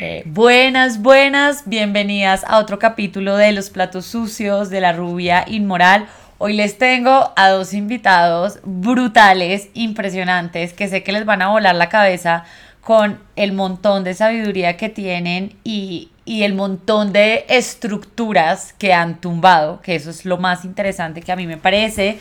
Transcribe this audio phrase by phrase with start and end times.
[0.00, 6.06] Eh, buenas, buenas, bienvenidas a otro capítulo de Los Platos Sucios de la Rubia Inmoral.
[6.38, 11.74] Hoy les tengo a dos invitados brutales, impresionantes, que sé que les van a volar
[11.74, 12.44] la cabeza
[12.80, 19.80] con el montón de sabiduría que tienen y, el montón de estructuras que han tumbado,
[19.80, 22.20] que eso es lo más interesante que a mí me parece.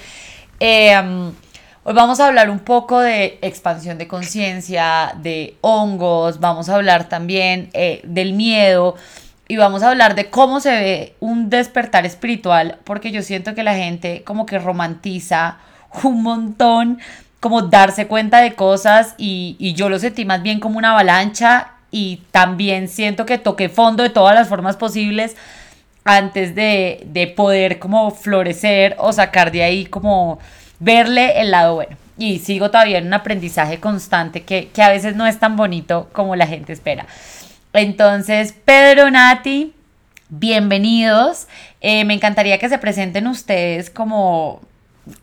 [0.59, 0.95] Eh,
[1.89, 7.07] Hoy vamos a hablar un poco de expansión de conciencia, de hongos, vamos a hablar
[7.07, 8.95] también eh, del miedo
[9.47, 13.63] y vamos a hablar de cómo se ve un despertar espiritual, porque yo siento que
[13.63, 15.59] la gente como que romantiza
[16.03, 16.99] un montón,
[17.39, 22.21] como darse cuenta de cosas y, yo lo sentí más bien como una avalancha y
[22.31, 25.37] también siento que toqué fondo de todas las formas posibles
[26.03, 30.39] antes de, de poder como florecer o sacar de ahí como
[30.79, 31.97] verle el lado bueno.
[32.17, 36.35] Y sigo todavía en un aprendizaje constante que, a veces no es tan bonito como
[36.35, 37.05] la gente espera.
[37.73, 39.73] Entonces, Pedro Nati,
[40.29, 41.47] bienvenidos.
[41.79, 44.61] Eh, me encantaría que se presenten ustedes como,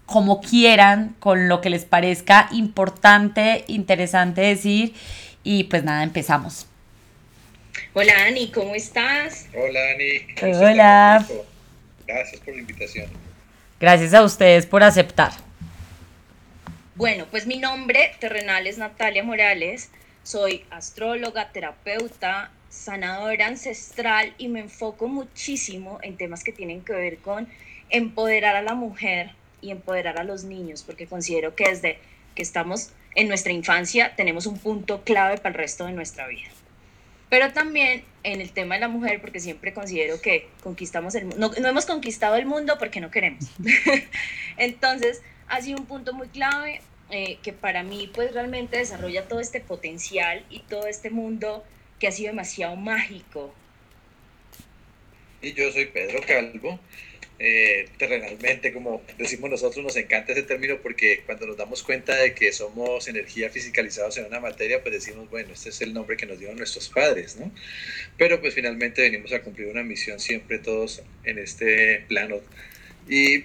[0.06, 4.94] como quieran, con lo que les parezca importante, interesante decir.
[5.42, 6.66] Y pues nada, empezamos.
[7.92, 9.46] Hola Ani, ¿cómo estás?
[9.52, 10.54] Hola Ani.
[10.54, 11.26] Hola.
[12.06, 13.06] Gracias por la invitación.
[13.80, 15.43] Gracias a ustedes por aceptar.
[16.96, 19.90] Bueno, pues mi nombre terrenal es Natalia Morales,
[20.22, 27.18] soy astróloga, terapeuta, sanadora ancestral y me enfoco muchísimo en temas que tienen que ver
[27.18, 27.48] con
[27.90, 31.98] empoderar a la mujer y empoderar a los niños, porque considero que desde
[32.36, 36.48] que estamos en nuestra infancia tenemos un punto clave para el resto de nuestra vida.
[37.28, 41.50] Pero también en el tema de la mujer, porque siempre considero que conquistamos el no,
[41.50, 43.46] no hemos conquistado el mundo porque no queremos.
[44.56, 49.40] Entonces, ha sido un punto muy clave eh, que para mí pues realmente desarrolla todo
[49.40, 51.64] este potencial y todo este mundo
[51.98, 53.54] que ha sido demasiado mágico.
[55.42, 56.80] Y yo soy Pedro Calvo.
[57.38, 62.32] Eh, terrenalmente, como decimos nosotros, nos encanta ese término porque cuando nos damos cuenta de
[62.32, 66.26] que somos energía fisicalizados en una materia, pues decimos, bueno, este es el nombre que
[66.26, 67.52] nos dieron nuestros padres, ¿no?
[68.16, 72.40] Pero pues finalmente venimos a cumplir una misión siempre todos en este plano.
[73.08, 73.44] Y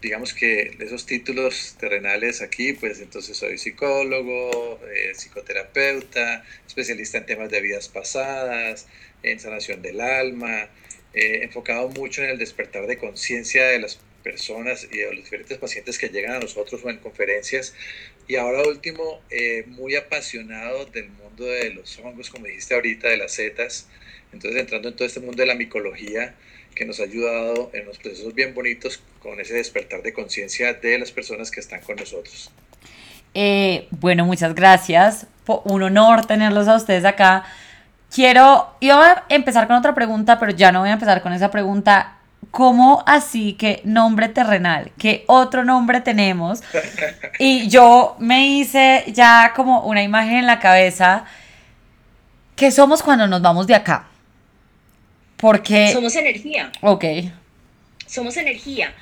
[0.00, 7.50] digamos que esos títulos terrenales aquí, pues entonces soy psicólogo, eh, psicoterapeuta, especialista en temas
[7.50, 8.86] de vidas pasadas,
[9.22, 10.68] en sanación del alma,
[11.12, 15.58] eh, enfocado mucho en el despertar de conciencia de las personas y de los diferentes
[15.58, 17.74] pacientes que llegan a nosotros o en conferencias.
[18.28, 23.16] Y ahora último, eh, muy apasionado del mundo de los hongos, como dijiste ahorita, de
[23.16, 23.88] las setas.
[24.32, 26.36] Entonces entrando en todo este mundo de la micología,
[26.74, 30.98] que nos ha ayudado en unos procesos bien bonitos con ese despertar de conciencia de
[30.98, 32.50] las personas que están con nosotros.
[33.34, 35.26] Eh, bueno, muchas gracias.
[35.64, 37.44] Un honor tenerlos a ustedes acá.
[38.12, 41.50] Quiero, iba a empezar con otra pregunta, pero ya no voy a empezar con esa
[41.50, 42.16] pregunta.
[42.50, 44.90] ¿Cómo así que nombre terrenal?
[44.98, 46.62] ¿Qué otro nombre tenemos?
[47.38, 51.24] Y yo me hice ya como una imagen en la cabeza.
[52.54, 54.09] ¿Qué somos cuando nos vamos de acá?
[55.40, 55.92] Porque...
[55.92, 56.70] Somos energía.
[56.82, 57.04] Ok.
[58.06, 58.94] Somos energía.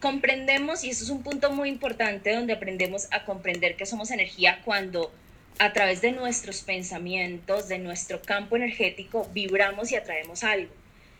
[0.00, 4.60] Comprendemos, y eso es un punto muy importante donde aprendemos a comprender que somos energía
[4.64, 5.12] cuando
[5.58, 10.72] a través de nuestros pensamientos, de nuestro campo energético, vibramos y atraemos algo.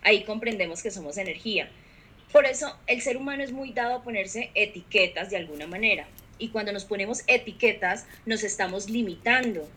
[0.02, 1.70] Ahí comprendemos que somos energía.
[2.32, 6.06] Por eso el ser humano es muy dado a ponerse etiquetas de alguna manera.
[6.38, 9.68] Y cuando nos ponemos etiquetas, nos estamos limitando.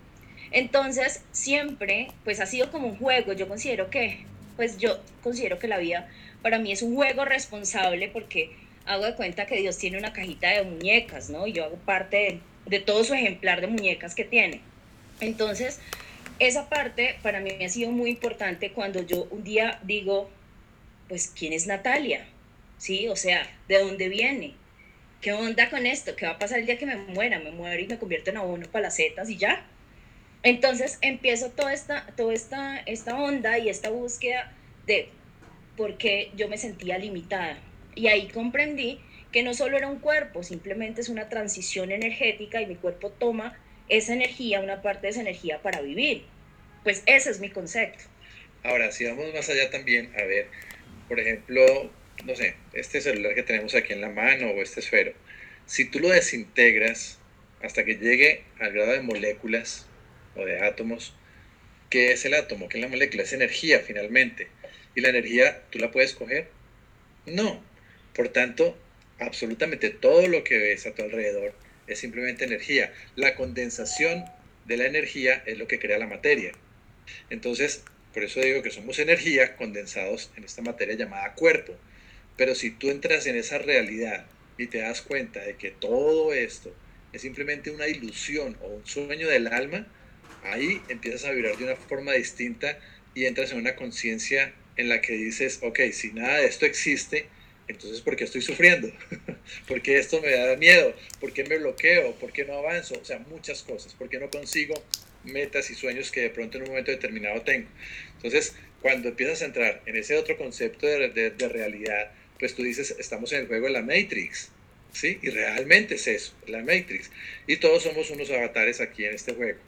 [0.52, 3.34] Entonces, siempre, pues ha sido como un juego.
[3.34, 6.10] Yo considero que pues yo considero que la vida
[6.42, 8.52] para mí es un juego responsable porque
[8.86, 11.48] hago de cuenta que Dios tiene una cajita de muñecas, ¿no?
[11.48, 14.62] Y yo hago parte de, todo su ejemplar de muñecas que tiene.
[15.20, 15.80] Entonces,
[16.40, 20.30] esa parte para mí ha sido muy importante cuando yo un día digo,
[21.08, 22.26] pues, ¿quién es Natalia?
[22.78, 23.08] ¿Sí?
[23.08, 24.54] O sea, ¿de dónde viene?
[25.22, 26.16] ¿Qué onda con esto?
[26.16, 27.40] ¿Qué va a pasar el día que me muera?
[27.40, 29.66] Me muero y me convierto en abono para las setas y ya.
[30.46, 34.54] Entonces empiezo toda esta, toda esta, esta onda y esta búsqueda
[34.86, 35.10] de
[35.76, 37.58] por qué yo me sentía limitada.
[37.96, 39.00] Y ahí comprendí
[39.32, 43.58] que no solo era un cuerpo, simplemente es una transición energética y mi cuerpo toma
[43.90, 46.26] esa energía, una parte de esa energía para vivir.
[46.84, 48.04] Pues ese es mi concepto.
[48.62, 50.50] Ahora, si vamos más allá también, a ver,
[51.08, 51.90] por ejemplo,
[52.24, 55.14] no sé, este celular que tenemos aquí en la mano o este esfero,
[55.66, 57.18] si tú lo desintegras
[57.64, 59.88] hasta que llegue al grado de moléculas,
[60.36, 61.14] o de átomos.
[61.90, 62.70] ¿Qué es el átomo?
[62.70, 63.24] ¿Qué es la molécula?
[63.24, 64.48] Es energía finalmente.
[64.96, 66.50] ¿Y la energía tú la puedes coger?
[67.26, 67.64] No.
[68.14, 68.78] Por tanto,
[69.20, 71.54] absolutamente todo lo que ves a tu alrededor
[71.88, 72.94] es simplemente energía.
[73.16, 74.26] La condensación
[74.66, 76.52] de la energía es lo que crea la materia.
[77.30, 77.84] Entonces,
[78.14, 81.76] por eso digo que somos energía condensados en esta materia llamada cuerpo.
[82.38, 84.26] Pero si tú entras en esa realidad
[84.58, 86.74] y te das cuenta de que todo esto
[87.14, 89.88] es simplemente una ilusión o un sueño del alma,
[90.46, 92.78] ahí empiezas a vibrar de una forma distinta
[93.14, 97.28] y entras en una conciencia en la que dices, ok, si nada de esto existe,
[97.68, 98.92] entonces ¿por qué estoy sufriendo?
[99.68, 100.94] ¿Por qué esto me da miedo?
[101.20, 102.14] ¿Por qué me bloqueo?
[102.16, 103.00] ¿Por qué no avanzo?
[103.00, 103.94] O sea, muchas cosas.
[103.94, 104.76] ¿Por qué no consigo
[105.26, 107.68] metas y sueños que de pronto en un momento determinado tengo.
[108.18, 112.96] Entonces, cuando empiezas a entrar en ese otro concepto de, de, realidad, pues tú dices,
[113.00, 114.50] estamos en el juego de la Matrix,
[114.92, 115.20] ¿sí?
[115.22, 117.10] Y realmente es eso, la Matrix.
[117.48, 119.60] Y todos somos unos avatares aquí en este juego.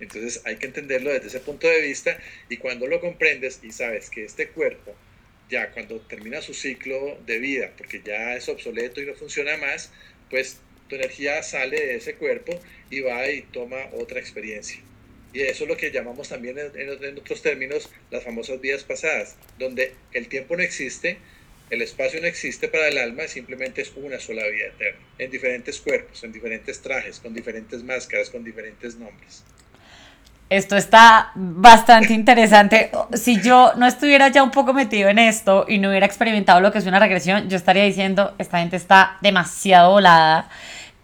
[0.00, 2.18] Entonces hay que entenderlo desde ese punto de vista
[2.48, 4.94] y cuando lo comprendes y sabes que este cuerpo,
[5.48, 9.92] ya cuando termina su ciclo de vida, porque ya es obsoleto y no funciona más,
[10.30, 10.58] pues
[10.88, 12.58] tu energía sale de ese cuerpo
[12.90, 14.80] y va y toma otra experiencia.
[15.32, 19.92] Y eso es lo que llamamos también en, otros términos las famosas vidas pasadas, donde
[20.12, 21.18] el tiempo no existe,
[21.70, 25.78] el espacio no existe para el alma, simplemente es una sola vida eterna, en diferentes
[25.78, 29.44] cuerpos, en diferentes trajes, con diferentes máscaras, con diferentes nombres.
[30.50, 32.90] Esto está bastante interesante.
[33.14, 36.72] Si yo no estuviera ya un poco metido en esto y no hubiera experimentado lo
[36.72, 40.48] que es una regresión, yo estaría diciendo, esta gente está demasiado volada.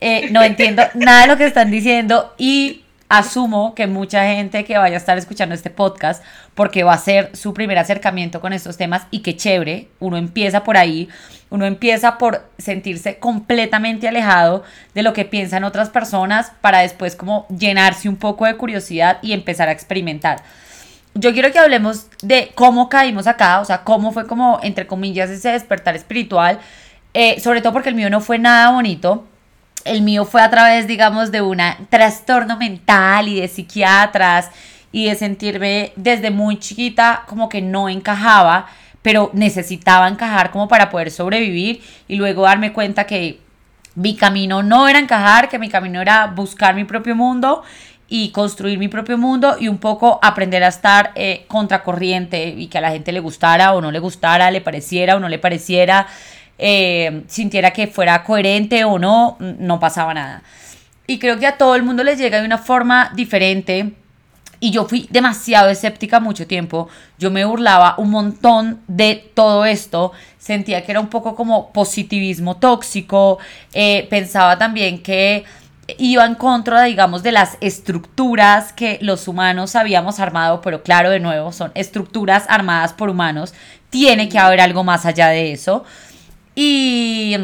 [0.01, 4.79] Eh, no entiendo nada de lo que están diciendo y asumo que mucha gente que
[4.79, 6.23] vaya a estar escuchando este podcast,
[6.55, 10.65] porque va a ser su primer acercamiento con estos temas y qué chévere, uno empieza
[10.65, 11.09] por ahí,
[11.51, 14.65] uno empieza por sentirse completamente alejado
[14.95, 19.33] de lo que piensan otras personas para después como llenarse un poco de curiosidad y
[19.33, 20.43] empezar a experimentar.
[21.15, 25.31] Yo quiero que hablemos de cómo caímos acá, o sea, cómo fue como, entre comillas,
[25.31, 26.59] ese despertar espiritual,
[27.15, 29.25] eh, sobre todo porque el mío no fue nada bonito
[29.87, 34.51] el mío fue a través, digamos, de un trastorno mental y de psiquiatras
[34.93, 38.67] y de sentirme desde muy chiquita como que no encajaba,
[39.03, 43.41] pero necesitaba encajar como para poder sobrevivir y luego darme cuenta que
[43.95, 47.63] mi camino no era encajar, que mi camino era buscar mi propio mundo
[48.09, 52.79] y construir mi propio mundo y un poco aprender a estar eh, contracorriente y que
[52.79, 56.07] a la gente le gustara o no le gustara, le pareciera o no le pareciera,
[56.59, 60.43] eh, sintiera que fuera coherente o no, no pasaba nada.
[61.07, 63.93] Y creo que a todo el mundo les llega de una forma diferente.
[64.59, 66.89] Y yo fui demasiado escéptica mucho tiempo.
[67.19, 70.13] Yo me burlaba un montón de todo esto.
[70.39, 73.39] Sentía que era un poco como positivismo tóxico.
[73.75, 75.45] Eh, pensaba también que
[75.99, 80.63] iba en contra, digamos, de las estructuras que los humanos habíamos armado.
[80.63, 83.55] Pero claro, de nuevo, son estructuras armadas por humanos.
[83.91, 85.85] Tiene que haber algo más allá de eso.
[86.57, 87.37] Y,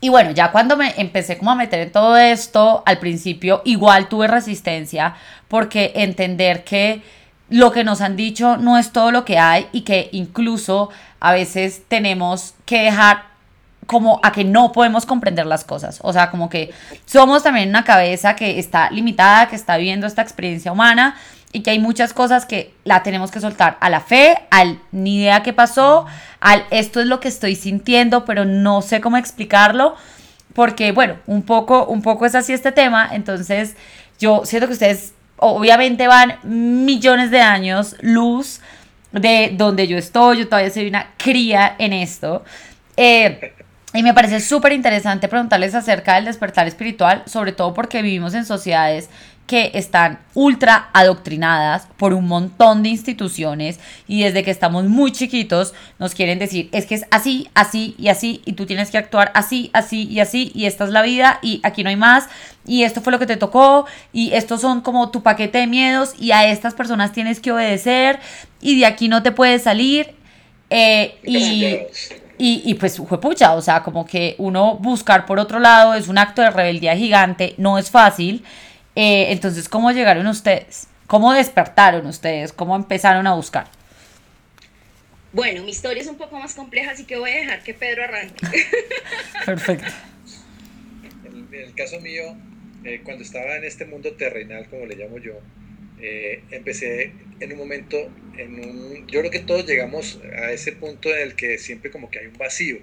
[0.00, 4.08] y bueno, ya cuando me empecé como a meter en todo esto, al principio igual
[4.08, 5.14] tuve resistencia
[5.46, 7.02] porque entender que
[7.50, 10.88] lo que nos han dicho no es todo lo que hay y que incluso
[11.20, 13.34] a veces tenemos que dejar
[13.86, 15.98] como a que no podemos comprender las cosas.
[16.02, 16.72] O sea, como que
[17.04, 21.16] somos también una cabeza que está limitada, que está viviendo esta experiencia humana
[21.54, 25.18] y que hay muchas cosas que la tenemos que soltar a la fe, al ni
[25.18, 26.04] idea qué pasó,
[26.40, 29.94] al esto es lo que estoy sintiendo, pero no sé cómo explicarlo,
[30.52, 33.76] porque bueno, un poco, un poco es así este tema, entonces
[34.18, 38.60] yo siento que ustedes obviamente van millones de años luz
[39.12, 42.42] de donde yo estoy, yo todavía soy una cría en esto.
[42.96, 43.54] Eh,
[43.92, 48.44] y me parece súper interesante preguntarles acerca del despertar espiritual, sobre todo porque vivimos en
[48.44, 49.08] sociedades
[49.46, 55.74] que están ultra adoctrinadas por un montón de instituciones y desde que estamos muy chiquitos
[55.98, 59.32] nos quieren decir es que es así, así y así y tú tienes que actuar
[59.34, 62.28] así, así y así y esta es la vida y aquí no hay más
[62.66, 66.14] y esto fue lo que te tocó y estos son como tu paquete de miedos
[66.18, 68.20] y a estas personas tienes que obedecer
[68.62, 70.14] y de aquí no te puedes salir
[70.70, 71.64] eh, y,
[72.38, 76.08] y, y, pues fue pucha, o sea, como que uno buscar por otro lado es
[76.08, 78.42] un acto de rebeldía gigante, no es fácil.
[78.96, 80.86] Eh, entonces, ¿cómo llegaron ustedes?
[81.06, 82.52] ¿Cómo despertaron ustedes?
[82.52, 83.66] ¿Cómo empezaron a buscar?
[85.32, 88.04] Bueno, mi historia es un poco más compleja, así que voy a dejar que Pedro
[88.04, 88.46] arranque.
[89.46, 89.92] Perfecto.
[91.24, 92.22] En, el caso mío,
[92.84, 95.40] eh, cuando estaba en este mundo terrenal, como le llamo yo,
[96.00, 97.96] eh, empecé en un momento,
[98.36, 102.10] en un, yo creo que todos llegamos a ese punto en el que siempre como
[102.10, 102.76] que hay un vacío.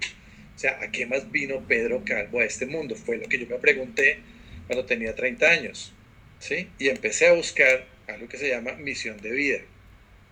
[0.54, 2.96] O sea, ¿a qué más vino Pedro Calvo a este mundo?
[2.96, 4.18] Fue lo que yo me pregunté
[4.66, 5.94] cuando tenía 30 años.
[6.42, 6.68] ¿Sí?
[6.78, 9.58] Y empecé a buscar algo que se llama misión de vida.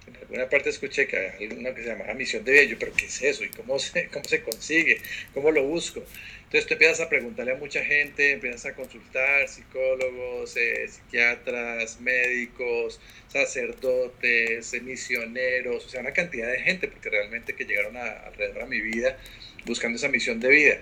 [0.07, 2.65] en alguna parte escuché que hay una que se llamaba misión de vida.
[2.65, 3.45] Yo, pero ¿qué es eso?
[3.45, 5.01] ¿Y cómo se, cómo se consigue?
[5.33, 6.05] ¿Cómo lo busco?
[6.45, 13.01] Entonces tú empiezas a preguntarle a mucha gente, empiezas a consultar psicólogos, eh, psiquiatras, médicos,
[13.29, 18.63] sacerdotes, eh, misioneros, o sea, una cantidad de gente, porque realmente que llegaron a, alrededor
[18.63, 19.17] a mi vida
[19.65, 20.79] buscando esa misión de vida.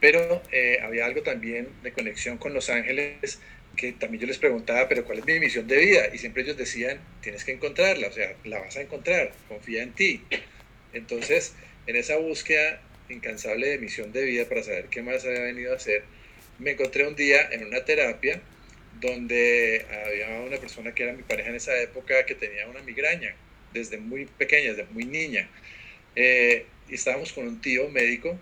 [0.00, 3.40] Pero eh, había algo también de conexión con los ángeles
[3.80, 6.02] que también yo les preguntaba, pero ¿cuál es mi misión de vida?
[6.12, 9.94] Y siempre ellos decían, tienes que encontrarla, o sea, la vas a encontrar, confía en
[9.94, 10.22] ti.
[10.92, 11.54] Entonces,
[11.86, 15.76] en esa búsqueda incansable de misión de vida para saber qué más había venido a
[15.76, 16.04] hacer,
[16.58, 18.42] me encontré un día en una terapia
[19.00, 23.34] donde había una persona que era mi pareja en esa época que tenía una migraña
[23.72, 25.48] desde muy pequeña, desde muy niña.
[26.16, 28.38] Eh, y estábamos con un tío médico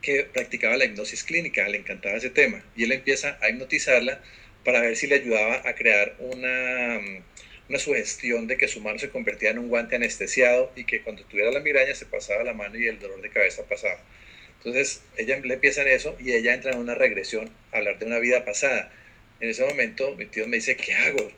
[0.00, 4.22] que practicaba la hipnosis clínica, le encantaba ese tema, y él empieza a hipnotizarla
[4.64, 7.00] para ver si le ayudaba a crear una,
[7.68, 11.24] una sugestión de que su mano se convertía en un guante anestesiado y que cuando
[11.24, 13.98] tuviera la migraña se pasaba la mano y el dolor de cabeza pasaba.
[14.58, 18.06] Entonces ella le empieza en eso y ella entra en una regresión a hablar de
[18.06, 18.92] una vida pasada.
[19.40, 21.32] En ese momento mi tío me dice, ¿qué hago?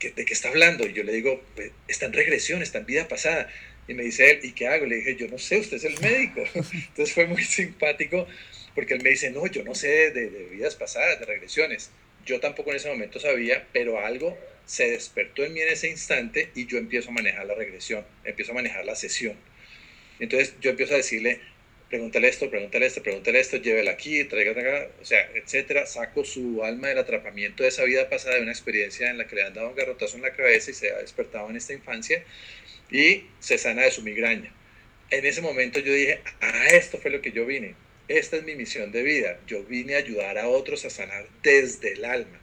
[0.00, 0.86] de qué está hablando?
[0.86, 3.48] Y yo le digo, pues, está en regresión, está en vida pasada.
[3.88, 4.84] Y me dice él, ¿y qué hago?
[4.84, 6.42] Le dije, yo no sé, usted es el médico.
[6.54, 8.26] Entonces fue muy simpático
[8.74, 11.90] porque él me dice, no, yo no sé de, de vidas pasadas, de regresiones.
[12.26, 16.50] Yo tampoco en ese momento sabía, pero algo se despertó en mí en ese instante
[16.56, 19.36] y yo empiezo a manejar la regresión, empiezo a manejar la sesión.
[20.18, 21.40] Entonces yo empiezo a decirle,
[21.88, 25.86] pregúntale esto, pregúntale esto, pregúntale esto, llévela aquí, traiga acá, o sea, etcétera.
[25.86, 29.36] Saco su alma del atrapamiento de esa vida pasada, de una experiencia en la que
[29.36, 32.24] le han dado un garrotazo en la cabeza y se ha despertado en esta infancia
[32.90, 34.52] y se sana de su migraña.
[35.10, 38.54] En ese momento yo dije, ah, esto fue lo que yo vine esta es mi
[38.54, 39.38] misión de vida.
[39.46, 42.40] Yo vine a ayudar a otros a sanar desde el alma.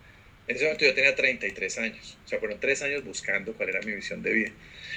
[0.47, 3.79] En ese momento yo tenía 33 años, o sea, fueron tres años buscando cuál era
[3.81, 4.51] mi misión de vida.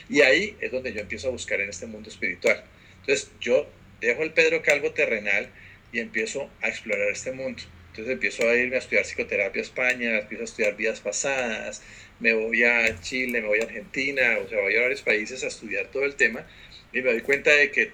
[0.08, 2.64] Y ahí es donde yo empiezo a buscar en este mundo espiritual.
[3.00, 3.70] Entonces yo
[4.00, 5.48] dejo el Pedro Calvo terrenal
[5.92, 7.62] y empiezo a explorar este mundo.
[7.90, 11.82] Entonces empiezo a irme a estudiar psicoterapia a España, empiezo a estudiar vidas pasadas,
[12.18, 15.46] me voy a Chile, me voy a Argentina, o sea, voy a varios países a
[15.46, 16.46] estudiar todo el tema
[16.92, 17.92] y me doy cuenta de que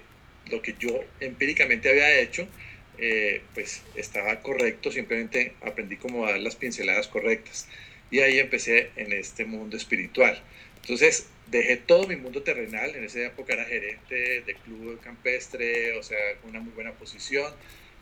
[0.49, 2.47] lo que yo empíricamente había hecho,
[2.97, 7.67] eh, pues estaba correcto, simplemente aprendí cómo dar las pinceladas correctas.
[8.11, 10.41] Y ahí empecé en este mundo espiritual.
[10.81, 16.03] Entonces, dejé todo mi mundo terrenal, en esa época era gerente de club campestre, o
[16.03, 17.51] sea, con una muy buena posición.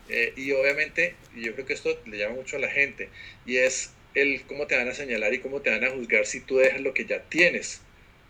[0.09, 3.09] Eh, y obviamente, y yo creo que esto le llama mucho a la gente,
[3.45, 6.41] y es el cómo te van a señalar y cómo te van a juzgar si
[6.41, 7.81] tú dejas lo que ya tienes.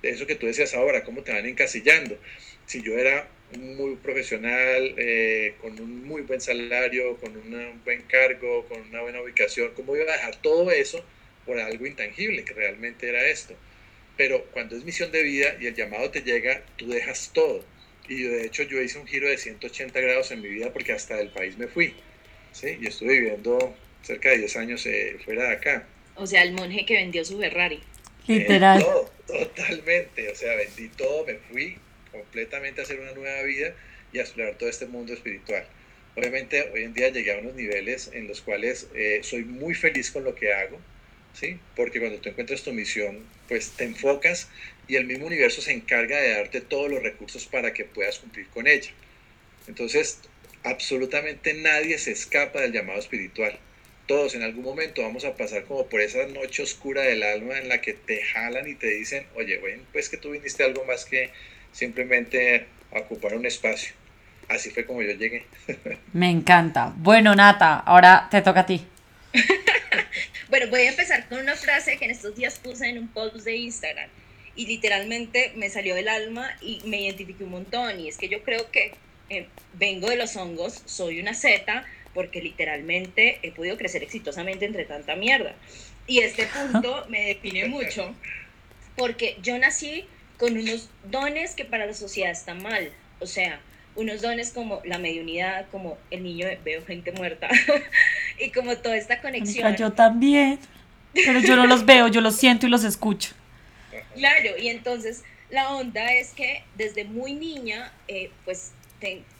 [0.03, 2.17] Eso que tú decías ahora, cómo te van encasillando.
[2.65, 3.27] Si yo era
[3.57, 9.21] muy profesional, eh, con un muy buen salario, con un buen cargo, con una buena
[9.21, 11.03] ubicación, ¿cómo iba a dejar todo eso
[11.45, 13.55] por algo intangible que realmente era esto?
[14.17, 17.63] Pero cuando es misión de vida y el llamado te llega, tú dejas todo.
[18.07, 21.15] Y de hecho yo hice un giro de 180 grados en mi vida porque hasta
[21.15, 21.93] del país me fui.
[22.51, 22.77] ¿sí?
[22.81, 25.87] Y estuve viviendo cerca de 10 años eh, fuera de acá.
[26.15, 27.81] O sea, el monje que vendió su Ferrari.
[28.27, 28.85] Literal.
[29.27, 30.29] totalmente.
[30.29, 31.77] O sea, vendí todo, me fui
[32.11, 33.73] completamente hacer una nueva vida
[34.13, 35.65] y explorar todo este mundo espiritual.
[36.15, 40.11] Obviamente hoy en día llegué a unos niveles en los cuales eh, soy muy feliz
[40.11, 40.77] con lo que hago,
[41.33, 41.57] ¿sí?
[41.75, 44.49] Porque cuando tú encuentras tu misión, pues te enfocas
[44.87, 48.47] y el mismo universo se encarga de darte todos los recursos para que puedas cumplir
[48.47, 48.91] con ella.
[49.67, 50.19] Entonces,
[50.63, 53.57] absolutamente nadie se escapa del llamado espiritual.
[54.07, 57.69] Todos en algún momento vamos a pasar como por esa noche oscura del alma en
[57.69, 61.05] la que te jalan y te dicen, oye, bueno, pues que tú viniste algo más
[61.05, 61.29] que
[61.71, 63.93] simplemente ocupar un espacio.
[64.49, 65.45] Así fue como yo llegué.
[66.13, 66.93] Me encanta.
[66.97, 68.85] Bueno, Nata, ahora te toca a ti.
[70.49, 73.37] bueno, voy a empezar con una frase que en estos días puse en un post
[73.37, 74.09] de Instagram
[74.55, 77.99] y literalmente me salió del alma y me identifiqué un montón.
[77.99, 78.93] Y es que yo creo que
[79.29, 84.85] eh, vengo de los hongos, soy una zeta, porque literalmente he podido crecer exitosamente entre
[84.85, 85.55] tanta mierda.
[86.07, 88.13] Y este punto me define mucho,
[88.97, 90.05] porque yo nací
[90.41, 92.91] con unos dones que para la sociedad están mal.
[93.19, 93.61] O sea,
[93.95, 97.47] unos dones como la mediunidad, como el niño veo gente muerta
[98.39, 99.75] y como toda esta conexión.
[99.75, 100.57] yo también,
[101.13, 103.35] pero yo no los veo, yo los siento y los escucho.
[104.15, 108.71] Claro, y entonces la onda es que desde muy niña, eh, pues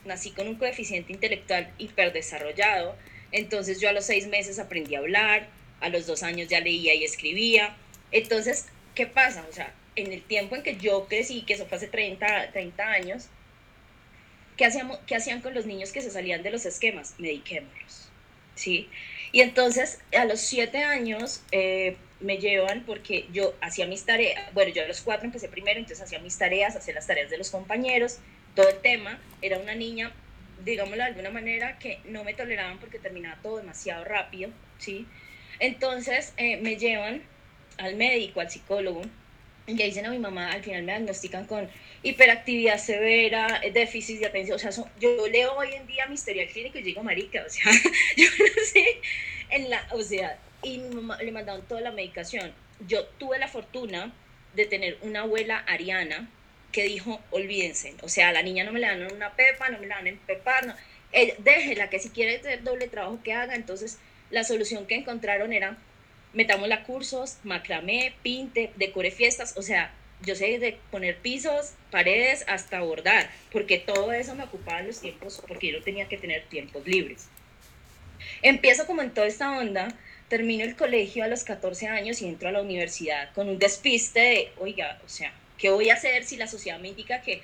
[0.06, 2.96] nací con un coeficiente intelectual hiperdesarrollado,
[3.32, 5.48] entonces yo a los seis meses aprendí a hablar,
[5.80, 7.76] a los dos años ya leía y escribía.
[8.12, 9.46] Entonces, ¿qué pasa?
[9.50, 12.84] O sea, en el tiempo en que yo crecí, que eso fue hace 30, 30
[12.84, 13.28] años,
[14.58, 17.16] ¿qué, hacíamos, ¿qué hacían con los niños que se salían de los esquemas?
[17.18, 18.10] Mediquémoslos,
[18.56, 18.90] ¿sí?
[19.32, 24.72] Y entonces, a los 7 años, eh, me llevan porque yo hacía mis tareas, bueno,
[24.74, 27.50] yo a los cuatro empecé primero, entonces hacía mis tareas, hacía las tareas de los
[27.50, 28.20] compañeros,
[28.56, 30.14] todo el tema, era una niña,
[30.64, 35.08] digámoslo de alguna manera, que no me toleraban porque terminaba todo demasiado rápido, ¿sí?
[35.60, 37.24] Entonces eh, me llevan
[37.78, 39.02] al médico, al psicólogo,
[39.76, 41.70] le dicen a mi mamá, al final me diagnostican con
[42.04, 46.80] hiperactividad severa, déficit de atención, o sea, yo leo hoy en día mi historial clínico
[46.80, 47.72] y digo, marica, o sea,
[48.18, 49.02] yo no sé,
[49.50, 52.54] en la, o sea, y mi mamá le mandaron toda la medicación.
[52.88, 54.14] Yo tuve la fortuna
[54.56, 56.30] de tener una abuela ariana
[56.72, 59.80] que dijo, olvídense, o sea, a la niña no me le dan una pepa, no
[59.80, 60.74] me la dan en pepa, no,
[61.40, 64.00] déjela, que si quiere hacer doble trabajo que haga, entonces
[64.30, 65.78] la solución que encontraron era,
[66.34, 72.82] metámosla cursos, macramé, pinte, decore fiestas, o sea, yo sé de poner pisos, paredes, hasta
[72.82, 77.28] bordar, porque todo eso me ocupaba los tiempos, porque yo tenía que tener tiempos libres.
[78.42, 79.96] Empiezo como en toda esta onda,
[80.30, 84.20] termino el colegio a los 14 años y entro a la universidad con un despiste
[84.20, 87.42] de, oiga, o sea, ¿qué voy a hacer si la sociedad me indica que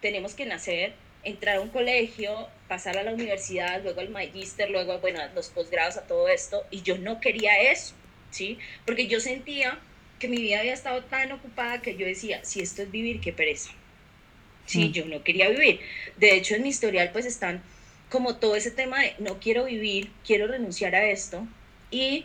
[0.00, 4.98] tenemos que nacer, entrar a un colegio, pasar a la universidad, luego al magíster, luego,
[4.98, 6.64] bueno, los posgrados, a todo esto?
[6.70, 7.94] Y yo no quería eso,
[8.30, 8.58] ¿sí?
[8.86, 9.78] Porque yo sentía
[10.18, 13.32] que mi vida había estado tan ocupada que yo decía, si esto es vivir, qué
[13.32, 13.70] pereza.
[14.66, 14.92] Sí, mm.
[14.92, 15.80] yo no quería vivir.
[16.16, 17.62] De hecho, en mi historial pues están
[18.10, 21.46] como todo ese tema de no quiero vivir, quiero renunciar a esto,
[21.90, 22.24] y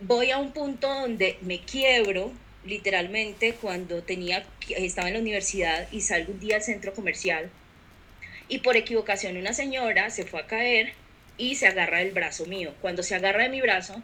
[0.00, 2.32] voy a un punto donde me quiebro
[2.64, 7.50] literalmente cuando tenía estaba en la universidad y salgo un día al centro comercial
[8.48, 10.92] y por equivocación una señora se fue a caer
[11.38, 12.74] y se agarra del brazo mío.
[12.80, 14.02] Cuando se agarra de mi brazo,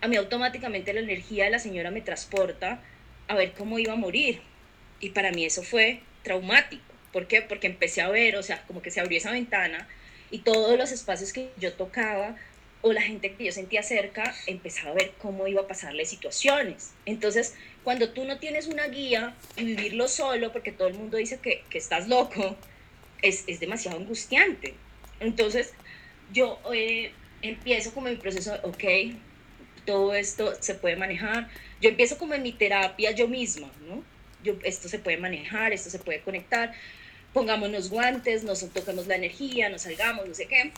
[0.00, 2.82] a mí automáticamente la energía de la señora me transporta
[3.26, 4.40] a ver cómo iba a morir.
[5.00, 6.82] Y para mí eso fue traumático.
[7.12, 7.42] ¿Por qué?
[7.42, 9.88] Porque empecé a ver, o sea, como que se abrió esa ventana
[10.30, 12.36] y todos los espacios que yo tocaba
[12.80, 16.92] o la gente que yo sentía cerca empezaba a ver cómo iba a pasarle situaciones.
[17.06, 21.38] Entonces, cuando tú no tienes una guía y vivirlo solo, porque todo el mundo dice
[21.40, 22.56] que, que estás loco,
[23.22, 24.74] es, es, demasiado angustiante.
[25.18, 25.72] Entonces,
[26.32, 27.12] yo eh,
[27.42, 28.84] empiezo como mi proceso, ok,
[29.88, 31.48] todo esto se puede manejar.
[31.80, 34.04] Yo empiezo como en mi terapia yo misma, ¿no?
[34.44, 36.74] Yo, esto se puede manejar, esto se puede conectar.
[37.32, 40.72] Pongámonos guantes, nos toquemos la energía, nos salgamos, no sé qué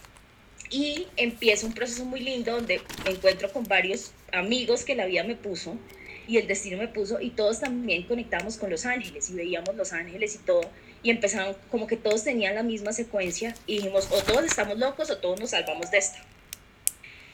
[0.71, 5.25] y empiezo un proceso muy lindo donde me encuentro con varios amigos que la vida
[5.25, 5.77] me puso
[6.29, 9.93] y el destino me puso y todos también conectamos con los ángeles y veíamos los
[9.93, 10.61] ángeles y todo
[11.03, 15.11] y empezaron como que todos tenían la misma secuencia y dijimos o todos estamos locos
[15.11, 16.25] o todos nos salvamos de esta.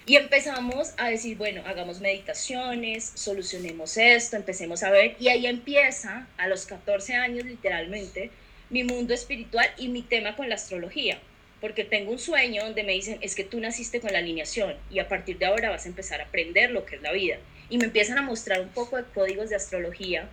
[0.09, 5.17] Y empezamos a decir, bueno, hagamos meditaciones, solucionemos esto, empecemos a ver.
[5.19, 8.31] Y ahí empieza a los 14 años literalmente
[8.71, 11.19] mi mundo espiritual y mi tema con la astrología.
[11.61, 15.01] Porque tengo un sueño donde me dicen, es que tú naciste con la alineación y
[15.01, 17.39] a partir de ahora vas a empezar a aprender lo que es la vida.
[17.69, 20.29] Y me empiezan a mostrar un poco de códigos de astrología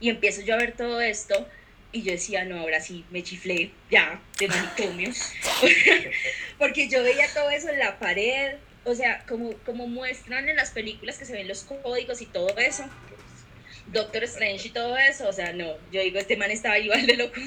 [0.00, 1.46] y empiezo yo a ver todo esto
[1.92, 5.32] y yo decía, no, ahora sí, me chiflé ya de manicomios,
[6.58, 10.70] porque yo veía todo eso en la pared, o sea, como, como muestran en las
[10.70, 12.84] películas que se ven los códigos y todo eso.
[13.86, 17.16] Doctor Strange y todo eso, o sea, no, yo digo, este man estaba igual de
[17.16, 17.40] loco.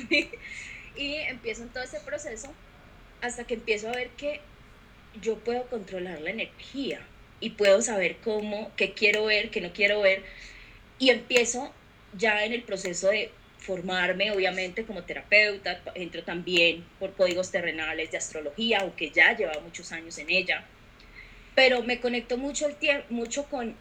[0.96, 2.54] y empiezo en todo ese proceso
[3.22, 4.42] hasta que empiezo a ver que
[5.22, 7.02] yo puedo controlar la energía
[7.40, 10.24] y puedo saber cómo, qué quiero ver, qué no quiero ver.
[11.00, 11.74] Y empiezo
[12.14, 18.18] ya en el proceso de formarme, obviamente, como terapeuta, entro también por códigos terrenales de
[18.18, 20.66] astrología, aunque ya lleva muchos años en ella.
[21.58, 23.76] Pero me conecto mucho, el mucho con,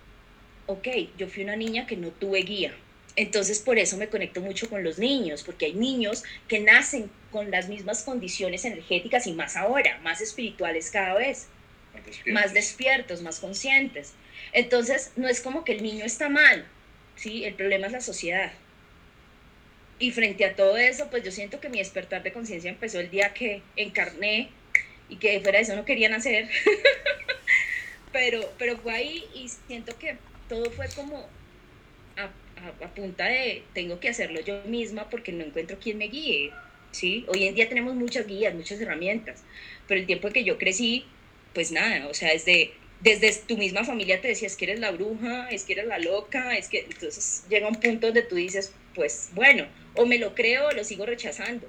[0.64, 2.74] ok, yo fui una niña que no tuve guía,
[3.16, 7.50] entonces por eso me conecto mucho con los niños, porque hay niños que nacen con
[7.50, 11.48] las mismas condiciones energéticas y más ahora, más espirituales cada vez,
[12.24, 14.14] más despiertos, más, conscientes.
[14.54, 16.66] Entonces no es como que el niño está mal,
[17.14, 17.44] ¿sí?
[17.44, 18.52] El problema es la sociedad.
[19.98, 23.10] Y frente a todo eso, pues yo siento que mi despertar de conciencia empezó el
[23.10, 24.48] día que encarné
[25.10, 26.48] y que fuera de eso no querían hacer.
[28.16, 30.16] pero, pero fue ahí y siento que
[30.48, 31.28] todo fue como
[32.16, 32.30] a,
[32.94, 36.50] punta de tengo que hacerlo yo misma porque no encuentro quien me guíe.
[36.92, 37.26] ¿sí?
[37.28, 39.42] Hoy en día tenemos muchas guías, muchas herramientas,
[39.86, 41.04] pero el tiempo que yo crecí,
[41.52, 45.50] pues nada, o sea, desde, desde tu misma familia te decías que eres la bruja,
[45.50, 49.28] es que eres la loca, es que entonces llega un punto donde tú dices, pues
[49.34, 51.68] bueno, o me lo creo o lo sigo rechazando.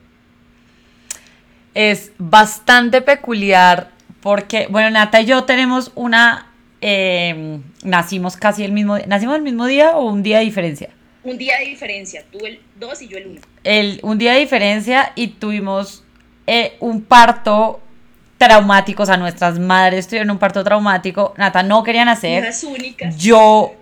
[1.73, 6.47] Es bastante peculiar porque, bueno, Nata y yo tenemos una
[6.79, 10.89] Em, nacimos casi el mismo ¿Nacimos el mismo día o un día de diferencia?
[11.23, 13.41] Un día de diferencia, tú el 2 y yo el 1.
[13.63, 16.03] El, un día de diferencia y tuvimos
[16.45, 17.81] eh, un parto
[18.37, 22.43] traumático, o sea, nuestras madres tuvieron un parto traumático, Nata no querían nacer.
[22.43, 23.17] Las únicas.
[23.17, 23.73] Yo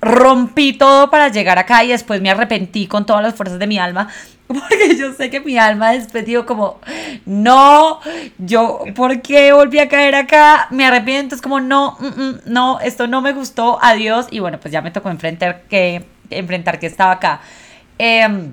[0.00, 3.78] rompí todo para llegar acá y después me arrepentí con todas las fuerzas de mi
[3.78, 4.08] alma
[4.48, 6.78] porque yo sé que mi alma después dijo como,
[7.24, 8.00] no,
[8.38, 10.68] yo, ¿por qué volví a caer acá?
[10.70, 14.26] Me arrepiento, es como, no, mm, mm, no, esto no me gustó, adiós.
[14.30, 17.40] Y bueno, pues ya me tocó enfrentar que, enfrentar que estaba acá.
[17.98, 18.52] Em,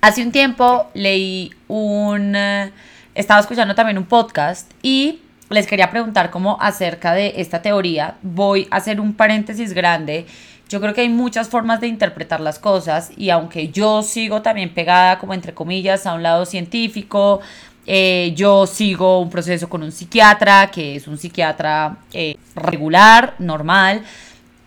[0.00, 2.70] hace un tiempo leí un, eh,
[3.14, 5.20] estaba escuchando también un podcast y
[5.50, 8.16] les quería preguntar como acerca de esta teoría.
[8.22, 10.26] Voy a hacer un paréntesis grande
[10.68, 14.72] yo creo que hay muchas formas de interpretar las cosas y aunque yo sigo también
[14.72, 17.40] pegada como entre comillas a un lado científico,
[17.86, 24.02] eh, yo sigo un proceso con un psiquiatra, que es un psiquiatra eh, regular, normal.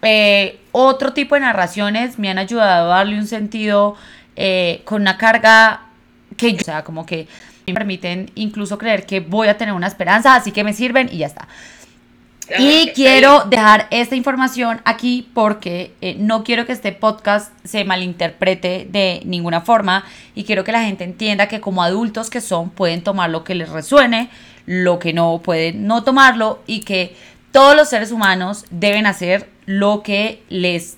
[0.03, 3.95] Eh, otro tipo de narraciones me han ayudado a darle un sentido
[4.83, 5.81] con una carga
[6.37, 7.27] que yo, o sea, como que
[7.65, 11.17] me permiten incluso creer que voy a tener una esperanza, así que me sirven y
[11.17, 11.47] ya está.
[12.57, 18.87] Y quiero dejar esta información aquí porque eh, no quiero que este podcast se malinterprete
[18.89, 23.03] de ninguna forma y quiero que la gente entienda que como adultos que son pueden
[23.03, 24.29] tomar lo que les resuene,
[24.65, 27.15] lo que no pueden no tomarlo y que
[27.51, 30.97] todos los seres humanos deben hacer lo que les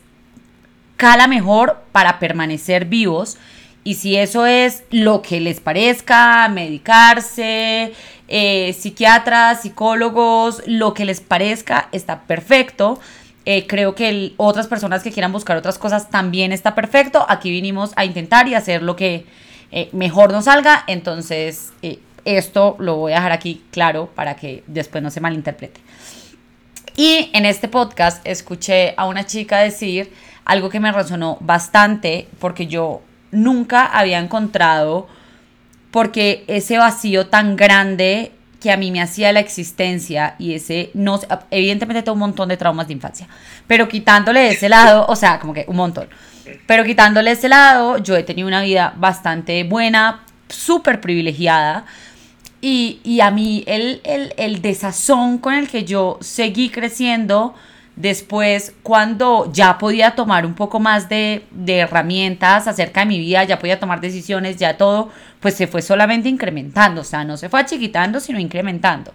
[0.98, 3.38] cala mejor para permanecer vivos.
[3.84, 7.94] Y si eso es lo que les parezca, medicarse,
[8.32, 13.00] eh, psiquiatras, psicólogos, lo que les parezca, está perfecto.
[13.46, 17.26] Eh, creo que otras personas que quieran buscar otras cosas también está perfecto.
[17.28, 19.26] Aquí vinimos a intentar y hacer lo que
[19.72, 20.84] eh, mejor nos salga.
[20.86, 21.74] Entonces,
[22.24, 25.82] esto lo voy a dejar aquí claro para que después no se malinterprete.
[26.96, 30.14] Y en este podcast escuché a una chica decir
[30.46, 35.08] algo que me resonó bastante porque yo nunca había encontrado
[35.92, 41.20] porque ese vacío tan grande que a mí me hacía la existencia y ese no
[41.50, 43.28] evidentemente tengo un montón de traumas de infancia,
[43.68, 46.10] pero quitándole ese lado, o sea, como que un montón.
[46.66, 51.86] Pero quitándole ese lado, yo he tenido una vida bastante buena, súper privilegiada.
[52.62, 57.56] Y, y, a mí el, el, el desazón con el que yo seguí creciendo
[58.00, 63.60] Después, cuando ya podía tomar un poco más de, herramientas acerca de mi vida, ya
[63.60, 65.10] podía tomar decisiones, ya todo,
[65.42, 69.12] pues se fue solamente incrementando, o sea, no se fue achiquitando, sino incrementando.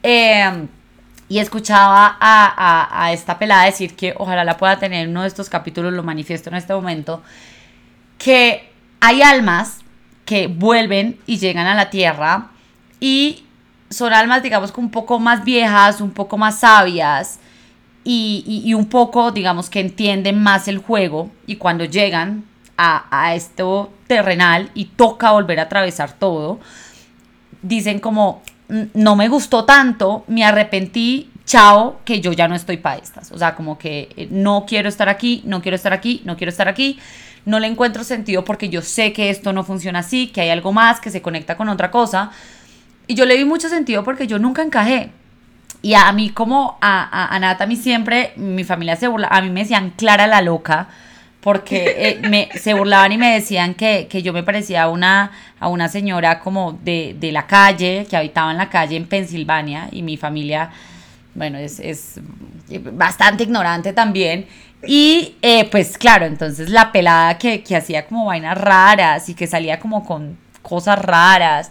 [0.00, 0.68] Em,
[1.28, 5.48] y escuchaba a, esta pelada decir que ojalá la pueda tener en uno de estos
[5.48, 7.20] capítulos, lo manifiesto en este momento,
[8.16, 9.80] que hay almas
[10.24, 12.50] que vuelven y llegan a la tierra
[13.00, 13.44] y
[13.90, 17.40] son almas, digamos, un poco más viejas, un poco más sabias,
[18.04, 22.44] y, un poco, digamos, que entienden más el juego y cuando llegan
[22.76, 26.60] a, esto terrenal y toca volver a atravesar todo,
[27.62, 32.96] dicen como, no me gustó tanto, me arrepentí, chao, que yo ya no estoy para
[32.96, 33.32] estas.
[33.32, 36.50] O sea, como que eh, no quiero estar aquí, no quiero estar aquí, no quiero
[36.50, 36.98] estar aquí.
[37.46, 40.72] No le encuentro sentido porque yo sé que esto no funciona así, que hay algo
[40.72, 42.30] más, que se conecta con otra cosa.
[43.06, 45.10] Y yo le vi mucho sentido porque yo nunca encajé.
[45.84, 49.42] Y a mí como a, a, Nata, a mí siempre, mi familia se burla, a
[49.42, 50.88] mí me decían Clara la loca,
[51.42, 55.68] porque eh, me, se burlaban y me decían que, yo me parecía a una, a
[55.68, 60.16] una señora como de, la calle, que habitaba en la calle en Pensilvania, y mi
[60.16, 60.70] familia,
[61.34, 62.18] bueno, es,
[62.92, 64.46] bastante ignorante también.
[64.86, 69.46] Y eh, pues claro, entonces la pelada que, que hacía como vainas raras y que
[69.46, 71.70] salía como con cosas raras.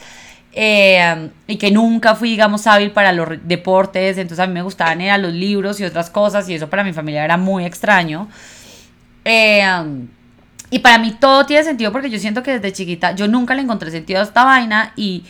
[0.55, 5.01] Eh, y que nunca fui, digamos, hábil para los deportes, entonces a mí me gustaban
[5.01, 8.27] era los libros y otras cosas, y eso para mi familia era muy extraño.
[9.25, 9.63] Eh,
[10.69, 13.61] y para mí todo tiene sentido porque yo siento que desde chiquita yo nunca le
[13.61, 15.23] encontré sentido a esta vaina y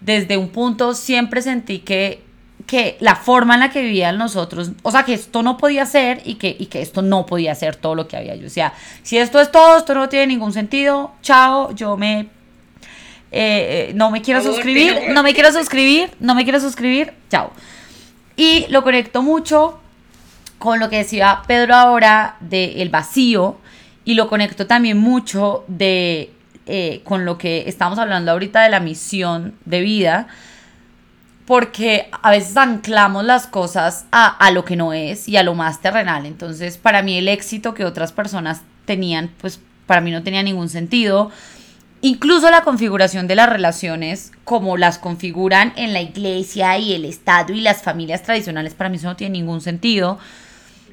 [0.00, 2.22] desde un punto siempre sentí que,
[2.66, 6.20] que la forma en la que vivían nosotros, o sea, que esto no podía ser
[6.26, 8.34] y que, y que esto no podía ser todo lo que había.
[8.34, 12.28] Yo decía, si esto es todo, esto no tiene ningún sentido, chao, yo me
[13.32, 17.52] eh, eh, no me quiero suscribir, no me quiero suscribir, no me quiero suscribir, chao.
[18.36, 19.78] Y lo conecto mucho
[20.58, 23.58] con lo que decía Pedro ahora del vacío
[24.04, 26.32] y lo conecto también mucho de
[26.66, 30.26] eh, con lo que estamos hablando ahorita de la misión de vida
[31.46, 35.54] porque a veces anclamos las cosas a, a, lo que no es y a lo
[35.54, 36.24] más terrenal.
[36.26, 40.68] Entonces, para mí el éxito que otras personas tenían, pues para mí no tenía ningún
[40.68, 41.32] sentido.
[42.02, 47.52] Incluso la configuración de las relaciones, como las configuran en la iglesia y el Estado
[47.52, 50.18] y las familias tradicionales, para mí eso no tiene ningún sentido.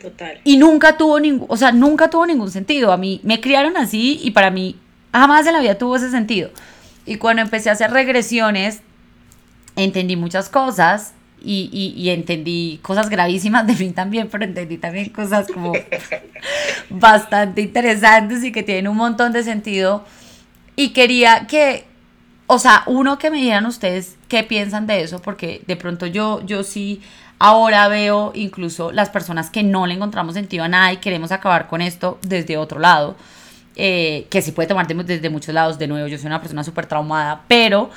[0.01, 0.39] Total.
[0.43, 2.91] Y nunca tuvo ningún, o sea, nunca tuvo ningún sentido.
[2.91, 4.75] A mí me criaron así y para mí
[5.13, 6.49] jamás en la vida tuvo ese sentido.
[7.05, 8.81] Y cuando empecé a hacer regresiones,
[9.77, 15.47] entendí muchas cosas y, y, entendí cosas gravísimas de mí también, pero entendí también cosas
[15.47, 15.71] como
[16.89, 20.03] bastante interesantes y que tienen un montón de sentido.
[20.77, 21.85] Y quería que,
[22.45, 26.41] o sea, uno que me dijeran ustedes qué piensan de eso, porque de pronto yo,
[26.45, 27.01] yo sí
[27.39, 31.67] ahora veo incluso las personas que no le encontramos sentido a nada y queremos acabar
[31.67, 33.17] con esto desde otro lado.
[33.79, 36.87] Eh, que se puede tomar desde muchos lados, de nuevo, yo soy una persona súper
[36.87, 37.91] traumada, pero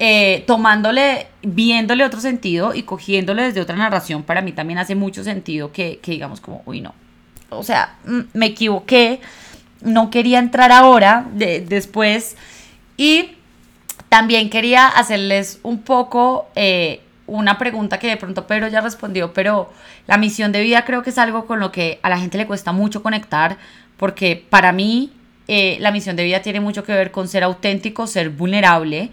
[0.00, 5.22] eh, tomándole, viéndole otro sentido y cogiéndole desde otra narración, para mí también hace mucho
[5.22, 6.92] sentido que, digamos como, uy, no.
[7.50, 9.20] O sea, mm, me equivoqué,
[9.82, 12.36] no quería entrar ahora, de, después.
[12.96, 13.32] Y
[14.08, 19.72] también quería hacerles un poco eh, una pregunta que de pronto Pedro ya respondió, pero
[20.06, 22.46] la misión de vida creo que es algo con lo que a la gente le
[22.46, 23.56] cuesta mucho conectar,
[23.96, 25.12] porque para mí
[25.48, 29.10] eh, la misión de vida tiene mucho que ver con ser auténtico, ser vulnerable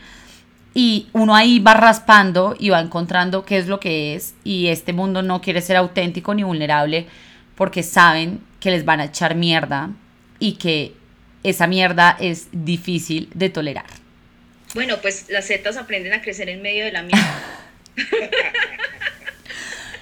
[0.73, 4.93] y uno ahí va raspando y va encontrando qué es lo que es y este
[4.93, 7.08] mundo no quiere ser auténtico ni vulnerable
[7.55, 9.89] porque saben que les van a echar mierda
[10.39, 10.93] y que
[11.43, 13.86] esa mierda es difícil de tolerar.
[14.73, 17.41] Bueno, pues las setas aprenden a crecer en medio de la mierda.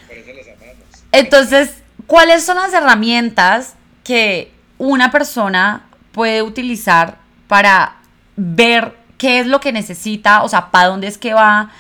[0.08, 1.04] Por eso las amamos.
[1.12, 1.70] Entonces,
[2.06, 7.98] ¿cuáles son las herramientas que una persona puede utilizar para
[8.36, 11.72] ver qué es lo que necesita, o sea, para dónde es que va,